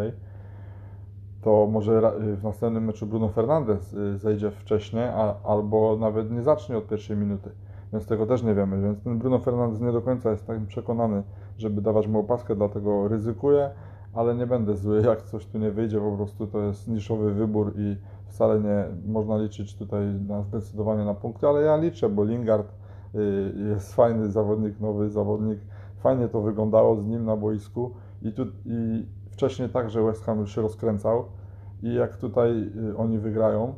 to 1.42 1.68
może 1.72 2.02
ra- 2.02 2.14
w 2.20 2.44
następnym 2.44 2.86
meczu 2.86 3.06
Bruno 3.06 3.30
Fernandes 3.30 3.94
y, 3.94 4.18
zejdzie 4.18 4.52
wcześniej, 4.52 5.04
a, 5.04 5.36
albo 5.44 5.98
nawet 6.00 6.32
nie 6.32 6.42
zacznie 6.42 6.78
od 6.78 6.88
pierwszej 6.88 7.18
minuty. 7.18 7.50
Więc 7.94 8.06
tego 8.06 8.26
też 8.26 8.44
nie 8.44 8.56
wiemy. 8.56 8.82
Więc 8.82 9.04
ten 9.04 9.20
Bruno 9.20 9.40
Fernandes 9.40 9.82
nie 9.82 9.92
do 9.92 10.02
końca 10.02 10.32
jest 10.32 10.48
tak 10.48 10.60
przekonany, 10.66 11.24
żeby 11.58 11.82
dawać 11.82 12.08
mu 12.08 12.20
opaskę, 12.20 12.56
dlatego 12.56 13.08
ryzykuję, 13.08 13.70
ale 14.18 14.36
nie 14.36 14.48
będę 14.48 14.76
zły, 14.76 15.02
jak 15.02 15.22
coś 15.22 15.46
tu 15.46 15.58
nie 15.58 15.72
wyjdzie. 15.72 16.00
Po 16.00 16.12
prostu 16.12 16.48
to 16.48 16.60
jest 16.60 16.88
niszowy 16.88 17.34
wybór 17.34 17.74
i 17.78 17.98
wcale 18.28 18.60
nie 18.60 18.86
można 19.06 19.38
liczyć 19.38 19.76
tutaj 19.76 20.06
na 20.28 20.44
zdecydowanie 20.44 21.06
na 21.06 21.14
punkty, 21.14 21.48
ale 21.48 21.62
ja 21.62 21.78
liczę, 21.78 22.10
bo 22.10 22.24
Lingard 22.24 22.74
y, 23.16 23.54
jest 23.70 23.96
fajny 23.96 24.32
zawodnik, 24.32 24.80
nowy 24.80 25.10
zawodnik. 25.10 25.60
Fajnie 25.98 26.28
to 26.28 26.42
wyglądało 26.42 26.96
z 26.96 27.08
nim 27.08 27.26
na 27.26 27.38
boisku 27.38 27.92
i, 28.22 28.32
tu, 28.32 28.46
i 28.66 29.06
wcześniej 29.32 29.70
także 29.70 30.04
West 30.04 30.24
Ham 30.24 30.40
już 30.40 30.56
się 30.56 30.62
rozkręcał 30.62 31.26
i 31.84 31.94
jak 31.94 32.18
tutaj 32.18 32.72
y, 32.92 32.98
oni 32.98 33.20
wygrają, 33.20 33.74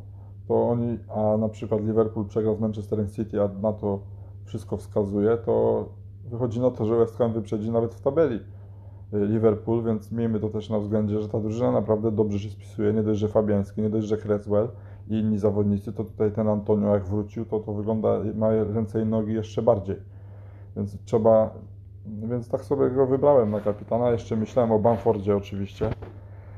to 0.48 0.70
oni, 0.70 1.00
a 1.16 1.38
na 1.38 1.50
przykład 1.50 1.82
Liverpool 1.82 2.26
przegrał 2.26 2.56
z 2.56 2.60
Manchesterem 2.60 3.10
City, 3.10 3.42
a 3.42 3.48
na 3.48 3.74
to 3.74 4.00
wszystko 4.46 4.78
wskazuje, 4.78 5.38
to 5.38 5.86
wychodzi 6.26 6.60
na 6.60 6.72
to, 6.72 6.86
że 6.86 6.96
West 6.96 7.18
Ham 7.18 7.34
wyprzedzi 7.34 7.72
nawet 7.72 7.94
w 7.94 8.02
tabeli 8.02 8.40
Liverpool, 9.14 9.84
więc 9.84 10.12
miejmy 10.12 10.40
to 10.40 10.50
też 10.50 10.70
na 10.70 10.80
względzie, 10.80 11.22
że 11.22 11.30
ta 11.30 11.40
drużyna 11.40 11.72
naprawdę 11.72 12.12
dobrze 12.12 12.40
się 12.40 12.50
spisuje, 12.50 12.94
nie 12.94 13.04
dość, 13.04 13.20
że 13.20 13.28
Fabiański, 13.28 13.82
nie 13.82 13.90
dość, 13.90 14.08
że 14.08 14.18
Cresswell 14.18 14.70
i 15.08 15.14
inni 15.14 15.38
zawodnicy, 15.38 15.94
to 15.94 16.04
tutaj 16.04 16.32
ten 16.32 16.48
Antonio 16.48 16.94
jak 16.94 17.06
wrócił, 17.06 17.46
to 17.46 17.60
to 17.60 17.74
wygląda, 17.74 18.10
ma 18.36 18.50
ręce 18.74 19.02
i 19.02 19.06
nogi 19.06 19.34
jeszcze 19.34 19.62
bardziej, 19.62 19.96
więc 20.76 20.98
trzeba, 21.06 21.54
więc 22.06 22.50
tak 22.50 22.62
sobie 22.62 22.90
go 22.90 23.08
wybrałem 23.08 23.52
na 23.52 23.60
kapitana, 23.60 24.12
jeszcze 24.12 24.36
myślałem 24.36 24.72
o 24.72 24.80
Bamfordzie 24.80 25.38
oczywiście, 25.38 25.90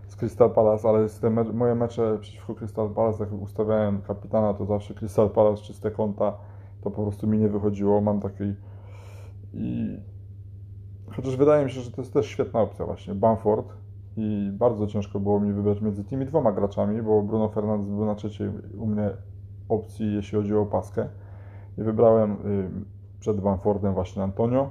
z 0.07 0.15
Crystal 0.15 0.49
Palace, 0.49 0.89
ale 0.89 1.09
z 1.09 1.23
me 1.23 1.43
moje 1.43 1.75
mecze 1.75 2.17
przeciwko 2.21 2.55
Crystal 2.55 2.89
Palace, 2.89 3.23
jak 3.23 3.33
ustawiałem 3.33 4.01
kapitana, 4.01 4.53
to 4.53 4.65
zawsze 4.65 4.93
Crystal 4.93 5.29
Palace 5.29 5.61
czyste 5.61 5.91
konta, 5.91 6.33
to 6.81 6.91
po 6.91 7.03
prostu 7.03 7.27
mi 7.27 7.37
nie 7.37 7.49
wychodziło. 7.49 8.01
Mam 8.01 8.19
taki 8.19 8.43
i 9.53 9.97
chociaż 11.15 11.35
wydaje 11.35 11.65
mi 11.65 11.71
się, 11.71 11.81
że 11.81 11.91
to 11.91 12.01
jest 12.01 12.13
też 12.13 12.25
świetna 12.25 12.61
opcja 12.61 12.85
właśnie, 12.85 13.15
Bamford 13.15 13.73
i 14.17 14.51
bardzo 14.53 14.87
ciężko 14.87 15.19
było 15.19 15.39
mi 15.39 15.53
wybrać 15.53 15.81
między 15.81 16.03
tymi 16.03 16.25
dwoma 16.25 16.51
graczami, 16.51 17.01
bo 17.01 17.21
Bruno 17.21 17.49
Fernandes 17.49 17.89
był 17.89 18.05
na 18.05 18.15
trzeciej 18.15 18.49
u 18.77 18.85
mnie 18.85 19.09
opcji, 19.69 20.15
jeśli 20.15 20.37
chodzi 20.37 20.55
o 20.55 20.65
paskę 20.65 21.09
i 21.77 21.83
wybrałem 21.83 22.37
przed 23.19 23.41
Bamfordem 23.41 23.93
właśnie 23.93 24.23
Antonio. 24.23 24.69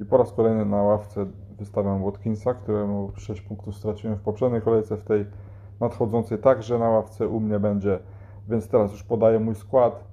I 0.00 0.04
po 0.04 0.16
raz 0.16 0.32
kolejny 0.32 0.64
na 0.64 0.82
ławce 0.82 1.26
wystawiam 1.58 2.04
Watkinsa, 2.04 2.54
któremu 2.54 3.12
6 3.16 3.40
punktów 3.40 3.76
straciłem 3.76 4.16
w 4.16 4.20
poprzedniej 4.20 4.62
kolejce, 4.62 4.96
w 4.96 5.04
tej 5.04 5.26
nadchodzącej. 5.80 6.38
Także 6.38 6.78
na 6.78 6.90
ławce 6.90 7.28
u 7.28 7.40
mnie 7.40 7.58
będzie, 7.58 7.98
więc 8.48 8.68
teraz 8.68 8.92
już 8.92 9.02
podaję 9.02 9.40
mój 9.40 9.54
skład, 9.54 10.04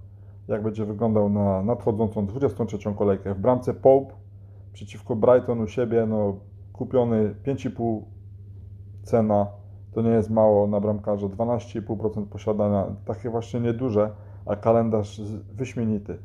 jak 0.47 0.63
będzie 0.63 0.85
wyglądał 0.85 1.29
na 1.29 1.63
nadchodzącą 1.63 2.25
23 2.25 2.93
kolejkę. 2.97 3.33
W 3.33 3.39
bramce 3.39 3.73
Pope 3.73 4.13
przeciwko 4.73 5.15
Brighton 5.15 5.61
u 5.61 5.67
siebie, 5.67 6.05
no 6.05 6.35
kupiony 6.73 7.35
5,5 7.45 8.01
cena, 9.03 9.47
to 9.91 10.01
nie 10.01 10.09
jest 10.09 10.29
mało 10.29 10.67
na 10.67 10.79
bramkarza, 10.79 11.27
12,5% 11.27 12.25
posiadania, 12.25 12.85
takie 13.05 13.29
właśnie 13.29 13.59
nieduże, 13.59 14.09
a 14.45 14.55
kalendarz 14.55 15.21
wyśmienity. 15.53 16.17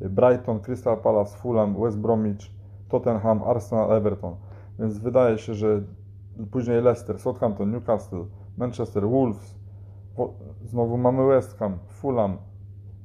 Brighton, 0.00 0.60
Crystal 0.60 0.96
Palace, 0.96 1.38
Fulham, 1.38 1.82
West 1.82 1.98
Bromwich, 1.98 2.50
Tottenham, 2.88 3.42
Arsenal, 3.42 3.92
Everton. 3.92 4.36
Więc 4.78 4.98
wydaje 4.98 5.38
się, 5.38 5.54
że 5.54 5.82
później 6.50 6.82
Leicester, 6.82 7.18
Southampton, 7.18 7.70
Newcastle, 7.70 8.24
Manchester, 8.58 9.08
Wolves, 9.08 9.54
znowu 10.64 10.98
mamy 10.98 11.26
West 11.26 11.58
Ham, 11.58 11.78
Fulham, 11.88 12.36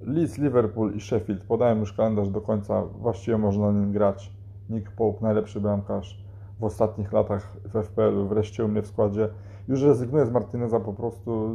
Leeds, 0.02 0.38
Liverpool 0.38 0.96
i 0.96 1.02
Sheffield. 1.02 1.44
Podałem 1.44 1.80
już 1.80 1.94
kalendarz 1.94 2.30
do 2.30 2.42
końca, 2.42 2.86
właściwie 2.86 3.38
można 3.38 3.72
nim 3.72 3.92
grać. 3.92 4.39
Nick 4.70 4.92
Pope, 4.92 5.22
najlepszy 5.22 5.62
bramkarz 5.62 6.24
w 6.60 6.64
ostatnich 6.64 7.14
latach 7.14 7.58
w 7.64 7.76
FPL-u, 7.84 8.28
wreszcie 8.28 8.66
u 8.66 8.68
mnie 8.68 8.82
w 8.82 8.88
składzie. 8.88 9.30
Już 9.68 9.82
rezygnuję 9.82 10.26
z 10.26 10.32
Martineza 10.32 10.80
po 10.80 10.94
prostu 10.94 11.52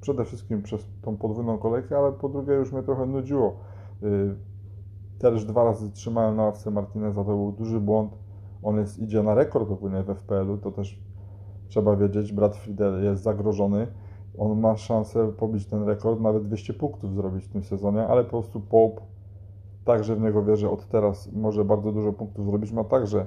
przede 0.00 0.24
wszystkim 0.24 0.62
przez 0.62 0.86
tą 1.02 1.16
podwójną 1.16 1.58
kolejkę, 1.58 1.98
ale 1.98 2.12
po 2.12 2.28
drugie 2.28 2.52
już 2.52 2.72
mnie 2.72 2.82
trochę 2.82 3.06
nudziło. 3.06 3.56
Y, 4.02 4.36
też 5.18 5.44
dwa 5.44 5.64
razy 5.64 5.90
trzymałem 5.90 6.36
na 6.36 6.42
ławce 6.42 6.70
Martineza, 6.70 7.24
to 7.24 7.30
był 7.30 7.52
duży 7.52 7.80
błąd 7.80 8.24
on 8.64 8.78
jest, 8.78 8.98
idzie 8.98 9.22
na 9.22 9.34
rekord 9.34 9.70
ogólnie 9.70 10.02
w 10.02 10.10
FPL-u, 10.10 10.58
to 10.58 10.72
też 10.72 10.98
trzeba 11.68 11.96
wiedzieć, 11.96 12.32
brat 12.32 12.56
Friedel 12.56 13.04
jest 13.04 13.22
zagrożony. 13.22 13.86
On 14.38 14.60
ma 14.60 14.76
szansę 14.76 15.32
pobić 15.32 15.66
ten 15.66 15.82
rekord, 15.82 16.20
nawet 16.20 16.46
200 16.46 16.74
punktów 16.74 17.14
zrobić 17.14 17.44
w 17.44 17.48
tym 17.48 17.64
sezonie, 17.64 18.06
ale 18.06 18.24
po 18.24 18.30
prostu 18.30 18.60
Pope 18.60 19.00
także 19.84 20.16
w 20.16 20.20
niego 20.20 20.44
wierzę 20.44 20.70
od 20.70 20.88
teraz 20.88 21.32
może 21.32 21.64
bardzo 21.64 21.92
dużo 21.92 22.12
punktów 22.12 22.46
zrobić. 22.46 22.72
Ma 22.72 22.84
także, 22.84 23.26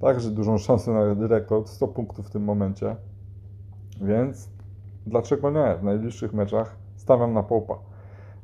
także 0.00 0.30
dużą 0.30 0.58
szansę 0.58 0.92
na 0.92 1.26
rekord, 1.26 1.68
100 1.68 1.88
punktów 1.88 2.26
w 2.26 2.30
tym 2.30 2.44
momencie. 2.44 2.96
Więc 4.02 4.50
dlaczego 5.06 5.50
nie? 5.50 5.76
W 5.80 5.84
najbliższych 5.84 6.32
meczach 6.32 6.76
stawiam 6.96 7.32
na 7.32 7.42
Popa 7.42 7.90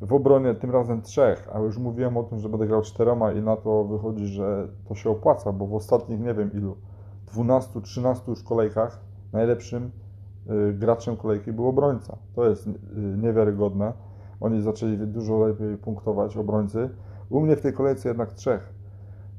w 0.00 0.12
obronie 0.12 0.54
tym 0.54 0.70
razem 0.70 1.02
trzech, 1.02 1.48
a 1.52 1.58
już 1.58 1.78
mówiłem 1.78 2.16
o 2.16 2.22
tym, 2.22 2.38
że 2.38 2.48
będę 2.48 2.66
grał 2.66 2.82
czterema 2.82 3.32
i 3.32 3.42
na 3.42 3.56
to 3.56 3.84
wychodzi, 3.84 4.26
że 4.26 4.68
to 4.88 4.94
się 4.94 5.10
opłaca, 5.10 5.52
bo 5.52 5.66
w 5.66 5.74
ostatnich 5.74 6.20
nie 6.20 6.34
wiem 6.34 6.52
ilu, 6.52 6.76
12, 7.26 7.80
13 7.80 8.24
już 8.30 8.42
kolejkach 8.42 9.00
najlepszym 9.32 9.90
y, 10.70 10.72
graczem 10.72 11.16
kolejki 11.16 11.52
był 11.52 11.68
obrońca. 11.68 12.16
To 12.34 12.48
jest 12.48 12.66
y, 12.66 12.72
niewiarygodne. 13.22 13.92
Oni 14.40 14.62
zaczęli 14.62 14.98
dużo 14.98 15.38
lepiej 15.38 15.76
punktować 15.76 16.36
obrońcy. 16.36 16.90
U 17.30 17.40
mnie 17.40 17.56
w 17.56 17.60
tej 17.60 17.72
kolejce 17.72 18.08
jednak 18.08 18.32
trzech. 18.32 18.74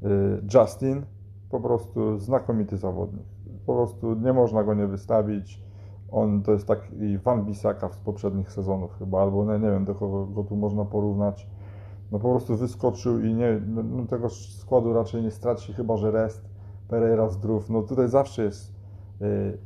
Y, 0.02 0.08
Justin, 0.54 1.02
po 1.50 1.60
prostu 1.60 2.18
znakomity 2.18 2.76
zawodnik. 2.76 3.26
Po 3.66 3.74
prostu 3.74 4.14
nie 4.14 4.32
można 4.32 4.64
go 4.64 4.74
nie 4.74 4.86
wystawić 4.86 5.68
on 6.10 6.42
to 6.42 6.52
jest 6.52 6.66
taki 6.66 7.18
Van 7.18 7.44
Bissaka 7.44 7.88
z 7.88 7.98
poprzednich 7.98 8.52
sezonów 8.52 8.98
chyba, 8.98 9.22
albo 9.22 9.44
nie, 9.44 9.58
nie 9.58 9.70
wiem 9.70 9.84
do 9.84 9.94
kogo 9.94 10.26
go 10.26 10.44
tu 10.44 10.56
można 10.56 10.84
porównać. 10.84 11.48
No 12.12 12.18
po 12.18 12.30
prostu 12.30 12.56
wyskoczył 12.56 13.20
i 13.20 13.34
nie, 13.34 13.60
no, 13.66 13.82
no 13.82 14.06
tego 14.06 14.28
składu 14.30 14.92
raczej 14.92 15.22
nie 15.22 15.30
straci, 15.30 15.72
chyba 15.72 15.96
że 15.96 16.10
rest, 16.10 16.48
Pereira 16.88 17.28
zdrów. 17.28 17.70
No 17.70 17.82
tutaj 17.82 18.08
zawsze 18.08 18.44
jest 18.44 18.74
yy, 19.20 19.58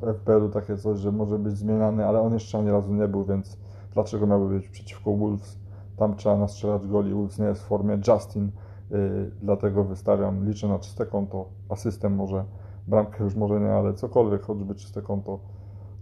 w 0.00 0.14
FPL-u 0.14 0.48
takie 0.48 0.76
coś, 0.76 0.98
że 0.98 1.12
może 1.12 1.38
być 1.38 1.58
zmieniany, 1.58 2.06
ale 2.06 2.20
on 2.20 2.32
jeszcze 2.32 2.58
ani 2.58 2.70
razu 2.70 2.94
nie 2.94 3.08
był, 3.08 3.24
więc 3.24 3.58
dlaczego 3.96 4.26
miałby 4.26 4.54
być 4.54 4.68
przeciwko 4.68 5.16
Wolves? 5.16 5.58
Tam 5.96 6.16
trzeba 6.16 6.36
nastrzelać 6.36 6.86
goli, 6.86 7.14
Wolves 7.14 7.38
nie 7.38 7.46
jest 7.46 7.62
w 7.62 7.66
formie. 7.66 7.98
Justin, 8.08 8.50
yy, 8.90 9.30
dlatego 9.42 9.84
wystawiam, 9.84 10.44
liczę 10.44 10.68
na 10.68 10.78
czyste 10.78 11.06
konto, 11.06 11.48
asystem 11.68 12.14
może, 12.14 12.44
bramkę 12.86 13.24
już 13.24 13.34
może 13.34 13.60
nie, 13.60 13.72
ale 13.72 13.94
cokolwiek, 13.94 14.42
choćby 14.42 14.74
czyste 14.74 15.02
konto 15.02 15.38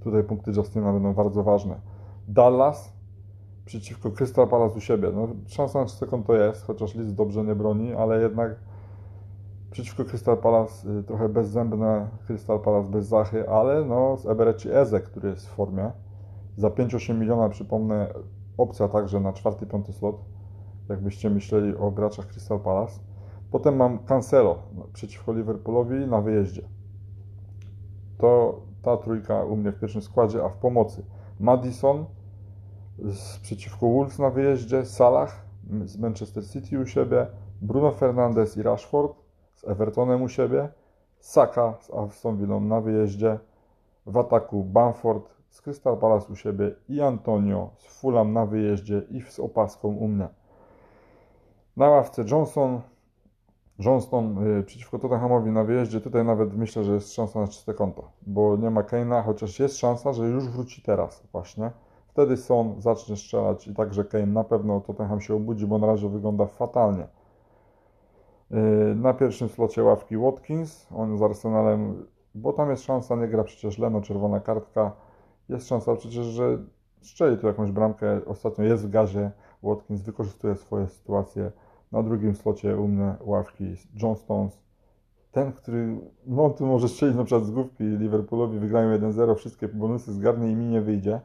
Tutaj 0.05 0.25
punkty 0.25 0.51
Justina 0.57 0.93
będą 0.93 1.15
bardzo 1.15 1.43
ważne. 1.43 1.81
Dallas 2.29 2.93
przeciwko 3.65 4.11
Crystal 4.11 4.49
Palace 4.49 4.77
u 4.77 4.81
siebie. 4.81 5.11
No, 5.15 5.29
szansa 5.47 5.81
na 5.81 5.87
czyste 5.87 6.07
konto 6.07 6.35
jest, 6.35 6.67
chociaż 6.67 6.95
Leeds 6.95 7.15
dobrze 7.15 7.45
nie 7.45 7.55
broni, 7.55 7.95
ale 7.95 8.23
jednak 8.23 8.57
przeciwko 9.71 10.05
Crystal 10.05 10.37
Palace 10.37 10.89
y, 10.89 11.03
trochę 11.03 11.29
bezzębne 11.29 12.09
Crystal 12.27 12.61
Palace 12.61 12.91
bez 12.91 13.07
Zachy, 13.07 13.49
ale 13.49 13.85
no 13.85 14.17
z 14.17 14.27
Ebereci 14.27 14.71
Eze, 14.73 15.01
który 15.01 15.29
jest 15.29 15.47
w 15.47 15.51
formie. 15.51 15.91
Za 16.57 16.69
5-8 16.69 17.15
miliona 17.15 17.49
przypomnę 17.49 18.15
opcja 18.59 18.89
także 18.89 19.21
na 19.21 19.33
czwarty, 19.33 19.67
piąty 19.67 19.93
slot, 19.93 20.17
jakbyście 20.89 21.31
myśleli 21.31 21.77
o 21.77 21.91
graczach 21.91 22.27
Crystal 22.27 22.61
Palace. 22.61 23.01
Potem 23.51 23.77
mam 23.77 23.99
Cancelo 23.99 24.59
przeciwko 24.93 25.33
Liverpoolowi 25.33 26.07
na 26.07 26.21
wyjeździe. 26.21 26.69
To 28.19 28.61
ta 28.83 28.97
trójka 28.97 29.45
u 29.45 29.57
mnie 29.57 29.73
w 29.73 29.81
pierwszym 29.81 30.03
składzie, 30.03 30.45
a 30.45 30.49
w 30.49 30.57
pomocy 30.57 31.05
Madison 31.41 32.05
z, 32.99 33.39
przeciwko 33.39 33.89
Wolves 33.89 34.19
na 34.19 34.31
wyjeździe, 34.31 34.85
Salah 34.85 35.47
z 35.85 35.99
Manchester 35.99 36.47
City 36.47 36.81
u 36.81 36.87
siebie, 36.87 37.27
Bruno 37.63 37.93
Fernandes 37.93 38.57
i 38.57 38.63
Rashford 38.63 39.17
z 39.55 39.65
Evertonem 39.65 40.23
u 40.23 40.29
siebie, 40.29 40.69
Saka 41.21 41.75
z 41.81 41.91
Aston 41.91 42.37
Villą 42.37 42.61
na 42.61 42.81
wyjeździe, 42.81 43.39
w 44.07 44.17
ataku 44.17 44.65
Bamford 44.65 45.35
z 45.55 45.61
Crystal 45.63 45.97
Palace 45.97 46.33
u 46.33 46.37
siebie 46.37 46.75
i 46.89 47.01
Antonio 47.01 47.71
z 47.79 48.01
Fulham 48.01 48.33
na 48.33 48.47
wyjeździe 48.47 49.03
i 49.11 49.21
z 49.21 49.41
opaską 49.41 49.89
u 49.89 50.09
mnie. 50.09 50.29
Na 51.77 51.89
ławce 51.89 52.25
Johnson, 52.31 52.81
Johnston 53.79 54.47
y, 54.59 54.63
przeciwko 54.63 54.99
Tottenhamowi 54.99 55.51
na 55.51 55.65
wyjeździe, 55.65 56.01
tutaj 56.01 56.25
nawet 56.25 56.57
myślę, 56.57 56.85
że 56.85 56.95
jest 56.95 57.15
szansa 57.15 57.41
na 57.41 57.49
czyste 57.49 57.75
konto, 57.75 58.11
bo 58.27 58.57
nie 58.57 58.71
ma 58.71 58.83
Kane'a, 58.83 59.25
chociaż 59.25 59.61
jest 59.61 59.79
szansa, 59.79 60.13
że 60.13 60.29
już 60.29 60.49
wróci 60.49 60.83
teraz 60.83 61.27
właśnie. 61.33 61.71
Wtedy 62.09 62.37
Son 62.37 62.75
zacznie 62.79 63.17
strzelać 63.17 63.69
i 63.69 63.75
także 63.75 64.05
Kane 64.05 64.27
na 64.27 64.45
pewno 64.45 64.81
Tottenham 64.81 65.21
się 65.21 65.35
obudzi, 65.35 65.67
bo 65.67 65.79
na 65.79 65.87
razie 65.87 66.09
wygląda 66.09 66.47
fatalnie. 66.47 67.07
Y, 68.53 68.95
na 68.95 69.15
pierwszym 69.15 69.49
slocie 69.49 69.83
ławki 69.83 70.17
Watkins, 70.17 70.87
on 70.97 71.19
z 71.19 71.23
Arsenalem, 71.23 72.07
bo 72.35 72.53
tam 72.53 72.71
jest 72.71 72.83
szansa, 72.83 73.17
nie 73.17 73.29
gra 73.29 73.45
przecież 73.45 73.79
Leno, 73.79 74.01
czerwona 74.01 74.41
kartka. 74.41 74.93
Jest 75.49 75.69
szansa 75.69 75.97
przecież, 75.97 76.27
że 76.27 76.59
strzeli 77.01 77.39
tu 77.39 77.47
jakąś 77.47 77.71
bramkę. 77.71 78.25
Ostatnio 78.27 78.65
jest 78.65 78.87
w 78.87 78.91
gazie. 78.91 79.31
Watkins 79.63 80.03
wykorzystuje 80.03 80.55
swoje 80.55 80.89
sytuacje. 80.89 81.53
Na 81.93 82.03
drugim 82.03 82.35
slocie 82.35 82.77
u 82.77 82.89
mnie 82.89 83.15
ławki 83.21 83.77
John 84.03 84.17
Stones. 84.17 84.59
Ten, 85.33 85.53
który 85.53 85.99
no, 86.27 86.51
tu 86.51 86.67
może 86.67 86.89
strzelić 86.89 87.17
na 87.17 87.25
przykład 87.25 87.45
z 87.45 87.51
główki 87.51 87.85
Liverpoolowi, 87.85 88.59
wygrają 88.59 88.99
1-0, 88.99 89.35
wszystkie 89.35 89.69
bonusy 89.69 90.13
zgarnie 90.13 90.51
i 90.51 90.57
mi 90.57 90.67
nie 90.67 90.81
wyjdzie, 90.81 91.21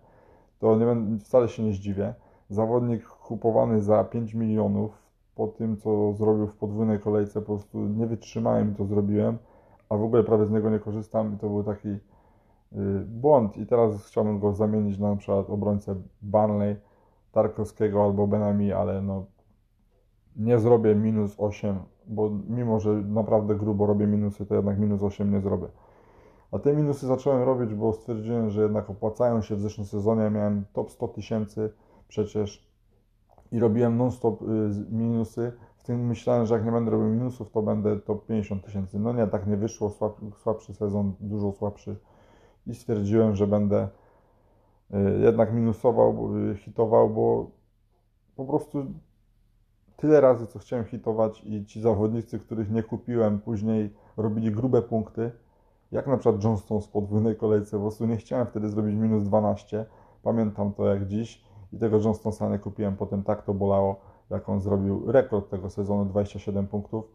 to 0.60 0.78
nie 0.78 0.86
będę, 0.86 1.26
wcale 1.26 1.50
się 1.50 1.64
nie 1.64 1.74
zdziwię. 1.74 2.14
Zawodnik 2.50 3.08
kupowany 3.08 3.82
za 3.82 4.04
5 4.04 4.34
milionów 4.34 4.92
po 5.36 5.48
tym, 5.48 5.78
co 5.78 6.14
zrobił 6.14 6.48
w 6.48 6.56
podwójnej 6.56 7.00
kolejce, 7.00 7.42
po 7.42 7.46
prostu 7.46 7.78
nie 7.78 8.08
wytrzymałem 8.08 8.72
i 8.72 8.76
to 8.76 8.86
zrobiłem, 8.86 9.38
a 9.90 9.98
w 9.98 10.04
ogóle 10.04 10.24
prawie 10.24 10.46
z 10.46 10.52
niego 10.52 10.70
nie 10.70 10.80
korzystam 10.80 11.36
i 11.36 11.38
to 11.38 11.50
był 11.50 11.64
taki 11.64 11.98
błąd 13.06 13.58
i 13.58 13.66
teraz 13.66 14.06
chciałbym 14.06 14.40
go 14.40 14.54
zamienić 14.54 15.00
na, 15.00 15.10
na 15.10 15.16
przykład 15.16 15.50
obrońcę 15.50 15.96
Barnley, 16.22 16.76
Tarkowskiego 17.32 18.04
albo 18.04 18.28
Benami, 18.28 18.74
ale 18.74 19.02
no 19.02 19.26
nie 20.36 20.60
zrobię 20.60 20.96
minus 20.96 21.36
8, 21.38 21.80
bo 22.08 22.30
mimo, 22.50 22.80
że 22.80 22.94
naprawdę 22.94 23.56
grubo 23.56 23.86
robię 23.86 24.08
minusy, 24.08 24.46
to 24.46 24.56
jednak 24.56 24.80
minus 24.80 25.04
8 25.04 25.32
nie 25.32 25.42
zrobię. 25.42 25.68
A 26.52 26.60
te 26.60 26.74
minusy 26.74 27.08
zacząłem 27.08 27.44
robić, 27.44 27.74
bo 27.74 27.94
stwierdziłem, 27.94 28.50
że 28.50 28.62
jednak 28.62 28.90
opłacają 28.90 29.42
się 29.42 29.56
w 29.56 29.62
zeszłym 29.62 29.88
sezonie. 29.88 30.30
Miałem 30.30 30.66
top 30.74 30.92
100 30.92 31.08
tysięcy 31.08 31.74
przecież 32.08 32.70
i 33.52 33.60
robiłem 33.60 33.98
non-stop 33.98 34.42
y, 34.42 34.46
minusy. 34.92 35.52
W 35.78 35.84
tym 35.84 36.08
myślałem, 36.08 36.46
że 36.46 36.56
jak 36.56 36.66
nie 36.66 36.72
będę 36.72 36.92
robił 36.92 37.08
minusów, 37.08 37.52
to 37.52 37.62
będę 37.62 38.00
top 38.00 38.26
50 38.26 38.66
tysięcy. 38.66 39.00
No 39.00 39.14
nie, 39.14 39.28
tak 39.28 39.48
nie 39.48 39.58
wyszło. 39.58 39.90
Słab, 39.90 40.20
słabszy 40.38 40.74
sezon, 40.74 41.14
dużo 41.20 41.52
słabszy. 41.52 41.96
I 42.68 42.76
stwierdziłem, 42.76 43.36
że 43.36 43.48
będę 43.48 43.88
y, 44.94 45.20
jednak 45.20 45.54
minusował, 45.54 46.38
y, 46.38 46.56
hitował, 46.58 47.10
bo 47.10 47.52
po 48.36 48.46
prostu 48.46 48.86
tyle 49.98 50.22
razy, 50.22 50.48
co 50.48 50.60
chciałem 50.60 50.86
hitować 50.86 51.44
i 51.46 51.66
ci 51.66 51.82
zawodnicy, 51.82 52.40
których 52.40 52.72
nie 52.72 52.84
kupiłem, 52.84 53.40
później 53.40 53.94
robili 54.18 54.52
grube 54.52 54.82
punkty, 54.82 55.32
jak 55.92 56.08
na 56.08 56.18
przykład 56.18 56.44
Johnston 56.44 56.82
z 56.82 56.88
podwójnej 56.88 57.36
kolejce, 57.36 57.72
po 57.72 57.84
prostu 57.84 58.06
nie 58.06 58.18
chciałem 58.18 58.48
wtedy 58.48 58.70
zrobić 58.70 58.96
minus 58.96 59.24
12, 59.24 59.86
pamiętam 60.24 60.74
to 60.74 60.86
jak 60.86 61.08
dziś 61.08 61.44
i 61.74 61.78
tego 61.78 61.98
Johnstonsa 61.98 62.50
nie 62.50 62.60
kupiłem, 62.60 62.96
potem 62.96 63.24
tak 63.24 63.42
to 63.42 63.54
bolało, 63.54 64.00
jak 64.30 64.50
on 64.50 64.60
zrobił 64.60 65.12
rekord 65.12 65.50
tego 65.50 65.70
sezonu, 65.70 66.06
27 66.06 66.68
punktów, 66.68 67.06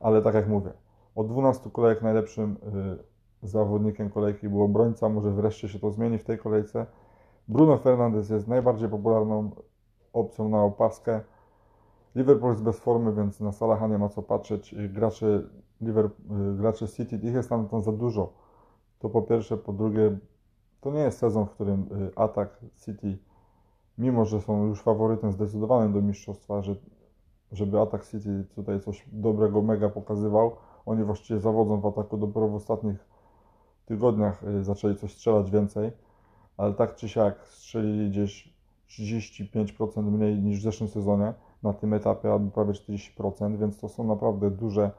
ale 0.00 0.22
tak 0.22 0.34
jak 0.34 0.48
mówię, 0.48 0.72
od 1.14 1.28
12 1.28 1.70
kolejek 1.70 2.02
najlepszym 2.02 2.56
y, 3.00 3.17
zawodnikiem 3.42 4.10
kolejki 4.10 4.48
był 4.48 4.62
obrońca, 4.62 5.08
może 5.08 5.30
wreszcie 5.30 5.68
się 5.68 5.78
to 5.78 5.90
zmieni 5.90 6.18
w 6.18 6.24
tej 6.24 6.38
kolejce. 6.38 6.86
Bruno 7.48 7.78
Fernandes 7.78 8.30
jest 8.30 8.48
najbardziej 8.48 8.88
popularną 8.88 9.50
opcją 10.12 10.48
na 10.48 10.62
opaskę, 10.62 11.20
Liverpool 12.14 12.52
jest 12.52 12.62
bez 12.62 12.78
formy, 12.78 13.12
więc 13.12 13.40
na 13.40 13.52
Salaha 13.52 13.86
nie 13.86 13.98
ma 13.98 14.08
co 14.08 14.22
patrzeć. 14.22 14.74
Gracze, 14.88 15.42
Liverpool, 15.80 16.56
gracze 16.56 16.88
City, 16.88 17.16
ich 17.16 17.34
jest 17.34 17.48
tam, 17.48 17.68
tam 17.68 17.82
za 17.82 17.92
dużo. 17.92 18.32
To 18.98 19.08
po 19.08 19.22
pierwsze. 19.22 19.56
Po 19.56 19.72
drugie, 19.72 20.18
to 20.80 20.90
nie 20.90 21.00
jest 21.00 21.18
sezon, 21.18 21.46
w 21.46 21.50
którym 21.50 21.80
y, 21.82 22.16
atak 22.16 22.60
City, 22.84 23.18
mimo 23.98 24.24
że 24.24 24.40
są 24.40 24.66
już 24.66 24.82
faworytem 24.82 25.32
zdecydowanym 25.32 25.92
do 25.92 26.02
mistrzostwa, 26.02 26.62
że, 26.62 26.74
żeby 27.52 27.80
atak 27.80 28.06
City 28.06 28.44
tutaj 28.54 28.80
coś 28.80 29.08
dobrego 29.12 29.62
mega 29.62 29.88
pokazywał, 29.88 30.56
oni 30.86 31.04
właściwie 31.04 31.40
zawodzą 31.40 31.80
w 31.80 31.86
ataku. 31.86 32.16
Dopiero 32.16 32.48
w 32.48 32.54
ostatnich 32.54 33.07
tygodniach 33.88 34.44
y, 34.44 34.64
zaczęli 34.64 34.96
coś 34.96 35.12
strzelać 35.12 35.50
więcej, 35.50 35.92
ale 36.56 36.74
tak 36.74 36.96
czy 36.96 37.08
siak 37.08 37.46
strzelili 37.46 38.10
gdzieś 38.10 38.54
35% 38.88 40.02
mniej 40.02 40.38
niż 40.38 40.58
w 40.58 40.62
zeszłym 40.62 40.90
sezonie 40.90 41.34
na 41.62 41.72
tym 41.72 41.94
etapie, 41.94 42.32
albo 42.32 42.50
prawie 42.50 42.72
40%, 42.72 43.58
więc 43.58 43.80
to 43.80 43.88
są 43.88 44.04
naprawdę 44.04 44.50
duże, 44.50 44.90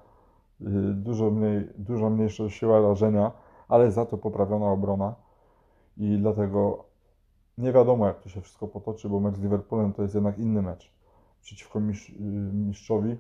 y, 0.62 0.66
dużo, 0.94 1.32
mniej, 1.32 1.68
dużo 1.78 2.10
mniejsza 2.10 2.50
siła 2.50 2.82
rażenia, 2.82 3.32
ale 3.68 3.92
za 3.92 4.06
to 4.06 4.18
poprawiona 4.18 4.72
obrona 4.72 5.16
i 5.98 6.18
dlatego 6.18 6.86
nie 7.58 7.72
wiadomo, 7.72 8.08
jak 8.08 8.20
to 8.20 8.30
się 8.30 8.42
wszystko 8.42 8.68
potoczy, 8.68 9.10
bo 9.10 9.20
mecz 9.20 9.36
z 9.36 9.42
Liverpoolem 9.42 9.94
to 9.94 10.02
jest 10.02 10.16
jednak 10.16 10.40
inny 10.40 10.62
mecz 10.62 10.92
przeciwko 11.42 11.80
y, 11.80 11.84
mistrzowi 12.54 13.18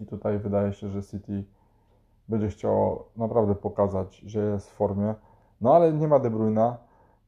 i 0.00 0.06
tutaj 0.06 0.38
wydaje 0.38 0.72
się, 0.72 0.88
że 0.88 1.02
City 1.02 1.44
będzie 2.28 2.48
chciało 2.48 3.08
naprawdę 3.16 3.54
pokazać, 3.54 4.16
że 4.16 4.40
jest 4.40 4.70
w 4.70 4.74
formie, 4.74 5.14
no 5.60 5.74
ale 5.74 5.92
nie 5.92 6.08
ma 6.08 6.18
De 6.18 6.30
Bruyne'a, 6.30 6.74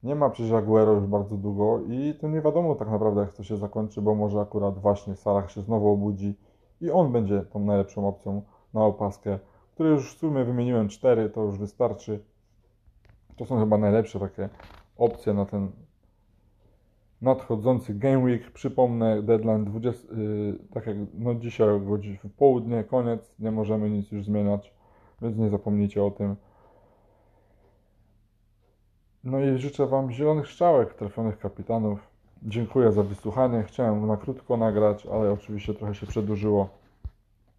nie 0.03 0.15
ma 0.15 0.31
przecież 0.31 0.53
Aguero 0.53 0.93
już 0.93 1.07
bardzo 1.07 1.37
długo 1.37 1.81
i 1.89 2.15
to 2.21 2.29
nie 2.29 2.41
wiadomo 2.41 2.75
tak 2.75 2.91
naprawdę 2.91 3.21
jak 3.21 3.33
to 3.33 3.45
się 3.45 3.57
zakończy, 3.57 4.03
bo 4.03 4.15
może 4.15 4.41
akurat 4.41 4.79
właśnie 4.79 5.17
Salah 5.17 5.51
się 5.51 5.63
znowu 5.63 5.89
obudzi 5.91 6.35
i 6.81 6.91
on 6.91 7.13
będzie 7.13 7.43
tą 7.43 7.61
najlepszą 7.61 8.09
opcją 8.09 8.43
na 8.75 8.85
opaskę, 8.85 9.39
które 9.75 9.91
już 9.91 10.15
w 10.15 10.19
sumie 10.19 10.45
wymieniłem 10.45 10.89
cztery, 10.89 11.31
to 11.31 11.43
już 11.43 11.59
wystarczy. 11.59 12.25
To 13.37 13.47
są 13.47 13.61
chyba 13.61 13.79
najlepsze 13.79 14.21
takie 14.21 14.49
opcje 14.99 15.35
na 15.35 15.47
ten 15.47 15.73
nadchodzący 17.23 17.95
Game 17.95 18.19
Week. 18.19 18.51
Przypomnę, 18.51 19.23
deadline 19.23 19.65
20, 19.65 20.15
yy, 20.15 20.59
tak 20.75 20.87
jak 20.87 20.97
no 21.15 21.35
dzisiaj 21.35 21.69
w 21.81 22.31
południe, 22.39 22.85
koniec, 22.85 23.35
nie 23.39 23.51
możemy 23.51 23.91
nic 23.91 24.13
już 24.13 24.25
zmieniać, 24.25 24.75
więc 25.23 25.37
nie 25.37 25.51
zapomnijcie 25.51 26.05
o 26.05 26.11
tym. 26.11 26.37
No 29.25 29.41
i 29.41 29.59
życzę 29.59 29.87
Wam 29.87 30.13
zielonych 30.13 30.49
strzałek, 30.49 30.95
trafionych 30.95 31.39
kapitanów. 31.39 32.09
Dziękuję 32.43 32.93
za 32.93 33.03
wysłuchanie. 33.03 33.63
Chciałem 33.63 34.07
na 34.07 34.17
krótko 34.17 34.57
nagrać, 34.57 35.07
ale 35.07 35.33
oczywiście 35.33 35.75
trochę 35.75 35.95
się 35.95 36.07
przedłużyło. 36.07 36.69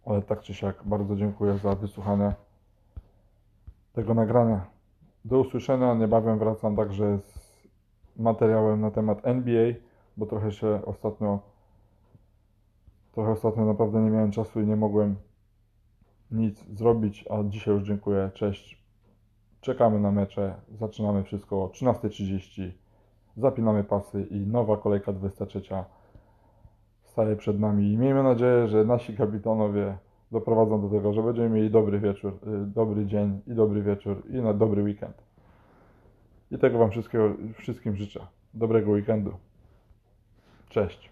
Ale 0.06 0.22
tak 0.22 0.40
czy 0.40 0.54
siak 0.54 0.82
bardzo 0.84 1.16
dziękuję 1.16 1.58
za 1.58 1.74
wysłuchanie 1.74 2.34
tego 3.92 4.14
nagrania. 4.14 4.66
Do 5.24 5.38
usłyszenia. 5.40 5.94
Niebawem 5.94 6.38
wracam 6.38 6.76
także 6.76 7.18
z 7.18 7.62
materiałem 8.16 8.80
na 8.80 8.90
temat 8.90 9.26
NBA, 9.26 9.72
bo 10.16 10.26
trochę 10.26 10.52
się 10.52 10.80
ostatnio 10.86 11.38
trochę 13.12 13.30
ostatnio 13.30 13.64
naprawdę 13.64 14.00
nie 14.00 14.10
miałem 14.10 14.30
czasu 14.30 14.60
i 14.60 14.66
nie 14.66 14.76
mogłem 14.76 15.16
nic 16.32 16.64
zrobić, 16.74 17.24
a 17.30 17.42
dzisiaj 17.42 17.74
już 17.74 17.82
dziękuję. 17.82 18.30
Cześć. 18.34 18.82
Czekamy 19.60 20.00
na 20.00 20.10
mecze, 20.10 20.54
zaczynamy 20.78 21.24
wszystko 21.24 21.62
o 21.62 21.66
13.30, 21.66 22.70
zapinamy 23.36 23.84
pasy 23.84 24.26
i 24.30 24.46
nowa 24.46 24.76
kolejka 24.76 25.12
23 25.12 25.62
staje 27.04 27.36
przed 27.36 27.60
nami. 27.60 27.92
I 27.92 27.98
miejmy 27.98 28.22
nadzieję, 28.22 28.68
że 28.68 28.84
nasi 28.84 29.16
kapitanowie 29.16 29.98
doprowadzą 30.32 30.82
do 30.82 30.96
tego, 30.96 31.12
że 31.12 31.22
będziemy 31.22 31.48
mieli 31.48 31.70
dobry 31.70 32.00
wieczór, 32.00 32.32
y, 32.32 32.66
dobry 32.66 33.06
dzień 33.06 33.40
i 33.46 33.54
dobry 33.54 33.82
wieczór 33.82 34.22
i 34.30 34.32
na 34.32 34.54
dobry 34.54 34.82
weekend. 34.82 35.22
I 36.50 36.58
tego 36.58 36.78
Wam 36.78 36.90
wszystkim 37.54 37.96
życzę. 37.96 38.26
Dobrego 38.54 38.90
weekendu. 38.90 39.32
Cześć. 40.68 41.11